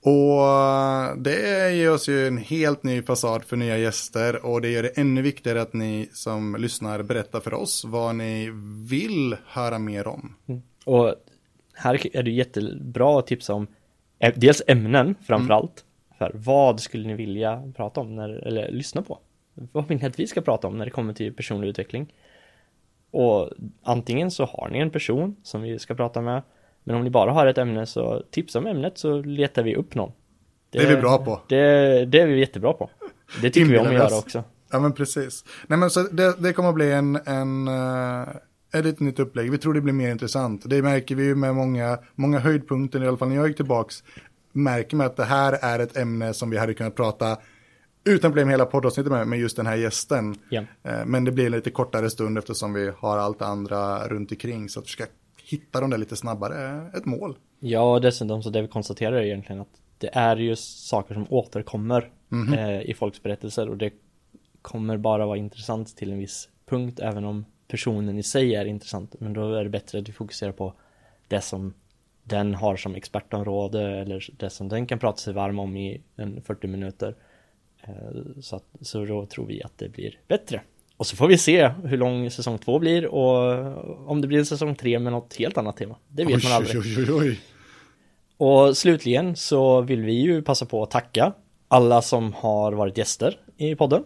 Och 0.00 1.22
det 1.22 1.70
ger 1.74 1.92
oss 1.92 2.08
ju 2.08 2.26
en 2.26 2.36
helt 2.36 2.82
ny 2.82 3.02
fasad 3.02 3.44
för 3.44 3.56
nya 3.56 3.78
gäster 3.78 4.46
och 4.46 4.60
det 4.60 4.70
gör 4.70 4.82
det 4.82 4.88
ännu 4.88 5.22
viktigare 5.22 5.62
att 5.62 5.72
ni 5.72 6.08
som 6.12 6.56
lyssnar 6.58 7.02
berättar 7.02 7.40
för 7.40 7.54
oss 7.54 7.84
vad 7.84 8.14
ni 8.14 8.50
vill 8.88 9.36
höra 9.46 9.78
mer 9.78 10.06
om. 10.06 10.34
Mm. 10.48 10.62
Och 10.84 11.14
här 11.74 12.16
är 12.16 12.22
det 12.22 12.30
jättebra 12.30 13.18
att 13.18 13.26
tipsa 13.26 13.54
om 13.54 13.66
dels 14.34 14.62
ämnen 14.66 15.14
framförallt. 15.26 15.84
Mm. 15.84 15.87
För 16.18 16.32
vad 16.34 16.80
skulle 16.80 17.06
ni 17.06 17.14
vilja 17.14 17.72
prata 17.76 18.00
om 18.00 18.16
när, 18.16 18.28
eller 18.28 18.70
lyssna 18.70 19.02
på? 19.02 19.18
Vad 19.72 19.88
vill 19.88 19.98
ni 19.98 20.06
att 20.06 20.18
vi 20.18 20.26
ska 20.26 20.40
prata 20.40 20.66
om 20.66 20.78
när 20.78 20.84
det 20.84 20.90
kommer 20.90 21.12
till 21.12 21.34
personlig 21.34 21.68
utveckling? 21.68 22.14
Och 23.10 23.50
antingen 23.82 24.30
så 24.30 24.44
har 24.44 24.68
ni 24.68 24.78
en 24.78 24.90
person 24.90 25.36
som 25.42 25.62
vi 25.62 25.78
ska 25.78 25.94
prata 25.94 26.20
med 26.20 26.42
Men 26.84 26.96
om 26.96 27.04
ni 27.04 27.10
bara 27.10 27.32
har 27.32 27.46
ett 27.46 27.58
ämne 27.58 27.86
så 27.86 28.22
tipsa 28.30 28.58
om 28.58 28.66
ämnet 28.66 28.98
så 28.98 29.22
letar 29.22 29.62
vi 29.62 29.76
upp 29.76 29.94
någon 29.94 30.12
Det, 30.70 30.78
det 30.78 30.84
är 30.84 30.96
vi 30.96 31.02
bra 31.02 31.18
på 31.18 31.40
det, 31.48 32.04
det 32.04 32.20
är 32.20 32.26
vi 32.26 32.40
jättebra 32.40 32.72
på 32.72 32.90
Det 33.42 33.50
tycker 33.50 33.70
vi 33.70 33.78
om 33.78 33.86
att 33.86 33.92
göra 33.92 34.18
också 34.18 34.44
Ja 34.70 34.80
men 34.80 34.92
precis 34.92 35.44
Nej 35.66 35.78
men 35.78 35.90
så 35.90 36.02
det, 36.02 36.42
det 36.42 36.52
kommer 36.52 36.68
att 36.68 36.74
bli 36.74 36.92
en, 36.92 37.16
en 37.26 37.68
uh 37.68 38.28
ett 38.72 38.84
litet 38.84 39.00
nytt 39.00 39.18
upplägg. 39.18 39.50
Vi 39.50 39.58
tror 39.58 39.74
det 39.74 39.80
blir 39.80 39.92
mer 39.92 40.10
intressant. 40.10 40.62
Det 40.66 40.82
märker 40.82 41.14
vi 41.14 41.24
ju 41.24 41.34
med 41.34 41.54
många, 41.54 41.98
många 42.14 42.38
höjdpunkter, 42.38 43.04
i 43.04 43.08
alla 43.08 43.16
fall 43.16 43.28
när 43.28 43.36
jag 43.36 43.48
gick 43.48 43.56
tillbaks 43.56 44.04
märker 44.52 44.96
man 44.96 45.06
att 45.06 45.16
det 45.16 45.24
här 45.24 45.52
är 45.62 45.78
ett 45.78 45.96
ämne 45.96 46.34
som 46.34 46.50
vi 46.50 46.58
hade 46.58 46.74
kunnat 46.74 46.94
prata 46.94 47.38
utan 48.04 48.30
problem 48.30 48.48
hela 48.48 48.66
poddavsnittet 48.66 49.12
med, 49.12 49.26
med 49.26 49.38
just 49.38 49.56
den 49.56 49.66
här 49.66 49.76
gästen. 49.76 50.36
Eh, 50.82 51.06
men 51.06 51.24
det 51.24 51.32
blir 51.32 51.46
en 51.46 51.52
lite 51.52 51.70
kortare 51.70 52.10
stund 52.10 52.38
eftersom 52.38 52.72
vi 52.72 52.90
har 52.98 53.18
allt 53.18 53.42
andra 53.42 54.08
runt 54.08 54.30
omkring. 54.30 54.68
Så 54.68 54.80
att 54.80 54.86
försöka 54.86 55.06
hitta 55.44 55.80
dem 55.80 55.90
där 55.90 55.98
lite 55.98 56.16
snabbare 56.16 56.54
är 56.54 56.96
ett 56.96 57.04
mål. 57.04 57.36
Ja, 57.60 57.94
och 57.94 58.00
dessutom 58.00 58.42
så 58.42 58.50
det 58.50 58.62
vi 58.62 58.68
konstaterar 58.68 59.16
är 59.16 59.22
egentligen 59.22 59.60
att 59.60 59.80
det 59.98 60.10
är 60.12 60.36
ju 60.36 60.56
saker 60.56 61.14
som 61.14 61.26
återkommer 61.30 62.10
mm 62.32 62.48
-hmm. 62.48 62.80
i 62.80 62.94
folks 62.94 63.22
berättelser 63.22 63.68
och 63.68 63.76
det 63.76 63.92
kommer 64.62 64.96
bara 64.96 65.26
vara 65.26 65.36
intressant 65.36 65.96
till 65.96 66.12
en 66.12 66.18
viss 66.18 66.48
punkt 66.66 67.00
även 67.00 67.24
om 67.24 67.44
personen 67.68 68.18
i 68.18 68.22
sig 68.22 68.54
är 68.54 68.64
intressant. 68.64 69.14
Men 69.20 69.32
då 69.32 69.54
är 69.54 69.64
det 69.64 69.70
bättre 69.70 69.98
att 69.98 70.08
vi 70.08 70.12
fokuserar 70.12 70.52
på 70.52 70.74
det 71.28 71.40
som 71.40 71.74
den 72.28 72.54
har 72.54 72.76
som 72.76 72.94
expertområde 72.94 73.82
eller 73.82 74.30
det 74.36 74.50
som 74.50 74.68
den 74.68 74.86
kan 74.86 74.98
prata 74.98 75.18
sig 75.18 75.34
varm 75.34 75.58
om 75.58 75.76
i 75.76 76.00
en 76.16 76.42
40 76.42 76.66
minuter. 76.66 77.14
Eh, 77.82 78.40
så, 78.40 78.56
att, 78.56 78.64
så 78.80 79.04
då 79.04 79.26
tror 79.26 79.46
vi 79.46 79.62
att 79.62 79.78
det 79.78 79.88
blir 79.88 80.18
bättre. 80.28 80.60
Och 80.96 81.06
så 81.06 81.16
får 81.16 81.28
vi 81.28 81.38
se 81.38 81.68
hur 81.84 81.96
lång 81.96 82.30
säsong 82.30 82.58
två 82.58 82.78
blir 82.78 83.06
och 83.06 84.10
om 84.10 84.20
det 84.20 84.28
blir 84.28 84.38
en 84.38 84.46
säsong 84.46 84.74
tre 84.74 84.98
med 84.98 85.12
något 85.12 85.36
helt 85.36 85.58
annat 85.58 85.76
tema. 85.76 85.96
Det 86.08 86.24
vet 86.24 86.36
oj, 86.36 86.42
man 86.44 86.52
aldrig. 86.52 86.76
Oj, 86.98 87.12
oj. 87.12 87.40
Och 88.36 88.76
slutligen 88.76 89.36
så 89.36 89.80
vill 89.80 90.02
vi 90.02 90.12
ju 90.12 90.42
passa 90.42 90.66
på 90.66 90.82
att 90.82 90.90
tacka 90.90 91.32
alla 91.68 92.02
som 92.02 92.32
har 92.32 92.72
varit 92.72 92.98
gäster 92.98 93.40
i 93.56 93.74
podden. 93.74 94.04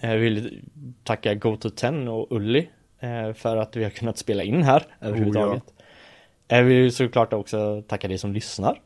Jag 0.00 0.16
vill 0.16 0.62
tacka 1.04 1.34
GoTo10 1.34 2.08
och 2.08 2.36
Ulli 2.36 2.68
eh, 3.00 3.32
för 3.32 3.56
att 3.56 3.76
vi 3.76 3.84
har 3.84 3.90
kunnat 3.90 4.18
spela 4.18 4.42
in 4.42 4.62
här 4.62 4.86
överhuvudtaget. 5.00 5.62
Oh, 5.62 5.68
ja. 5.73 5.73
Jag 6.56 6.64
vill 6.64 6.92
såklart 6.92 7.32
också 7.32 7.82
tacka 7.88 8.08
dig 8.08 8.18
som 8.18 8.32
lyssnar. 8.32 8.80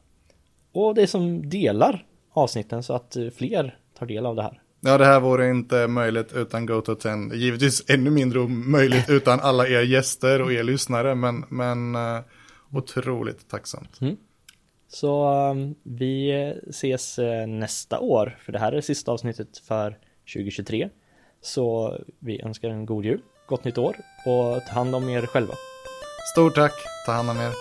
Och 0.73 0.95
dig 0.95 1.07
som 1.07 1.51
delar 1.51 2.07
avsnitten 2.33 2.83
så 2.83 2.95
att 2.95 3.17
fler 3.37 3.79
tar 3.99 4.07
del 4.07 4.27
av 4.27 4.37
det 4.37 4.43
här. 4.43 4.63
Ja, 4.81 4.99
det 4.99 5.05
här 5.05 5.21
vore 5.21 5.51
inte 5.51 5.87
möjligt 5.87 6.33
utan 6.33 6.69
GoTo10. 6.69 7.35
Givetvis 7.35 7.91
ännu 7.91 8.11
mindre 8.11 8.49
möjligt 8.49 9.05
utan 9.11 9.41
alla 9.41 9.69
er 9.69 9.83
gäster 9.83 10.43
och 10.43 10.53
er 10.53 10.63
lyssnare, 10.63 11.15
men, 11.15 11.45
men 11.49 11.97
uh, 11.97 12.21
otroligt 12.73 13.49
tacksamt. 13.49 14.01
Mm. 14.01 14.17
Så 14.89 15.41
um, 15.51 15.75
vi 15.83 16.33
ses 16.71 17.19
uh, 17.19 17.47
nästa 17.47 18.01
år, 18.01 18.39
för 18.45 18.53
det 18.53 18.59
här 18.59 18.73
är 18.73 18.81
sista 18.81 19.13
avsnittet 19.13 19.59
för 19.59 19.99
2023. 20.35 20.89
Så 21.41 21.97
vi 22.19 22.43
önskar 22.43 22.71
en 22.71 22.87
god 22.87 23.05
jul, 23.05 23.21
gott 23.47 23.65
nytt 23.65 23.79
år 23.79 23.97
och 24.27 24.67
ta 24.67 24.73
hand 24.75 24.95
om 24.95 25.09
er 25.09 25.27
själva. 25.27 25.55
Stort 26.29 26.55
tack, 26.55 26.75
ta 27.07 27.13
hand 27.13 27.31
om 27.31 27.41
er. 27.41 27.53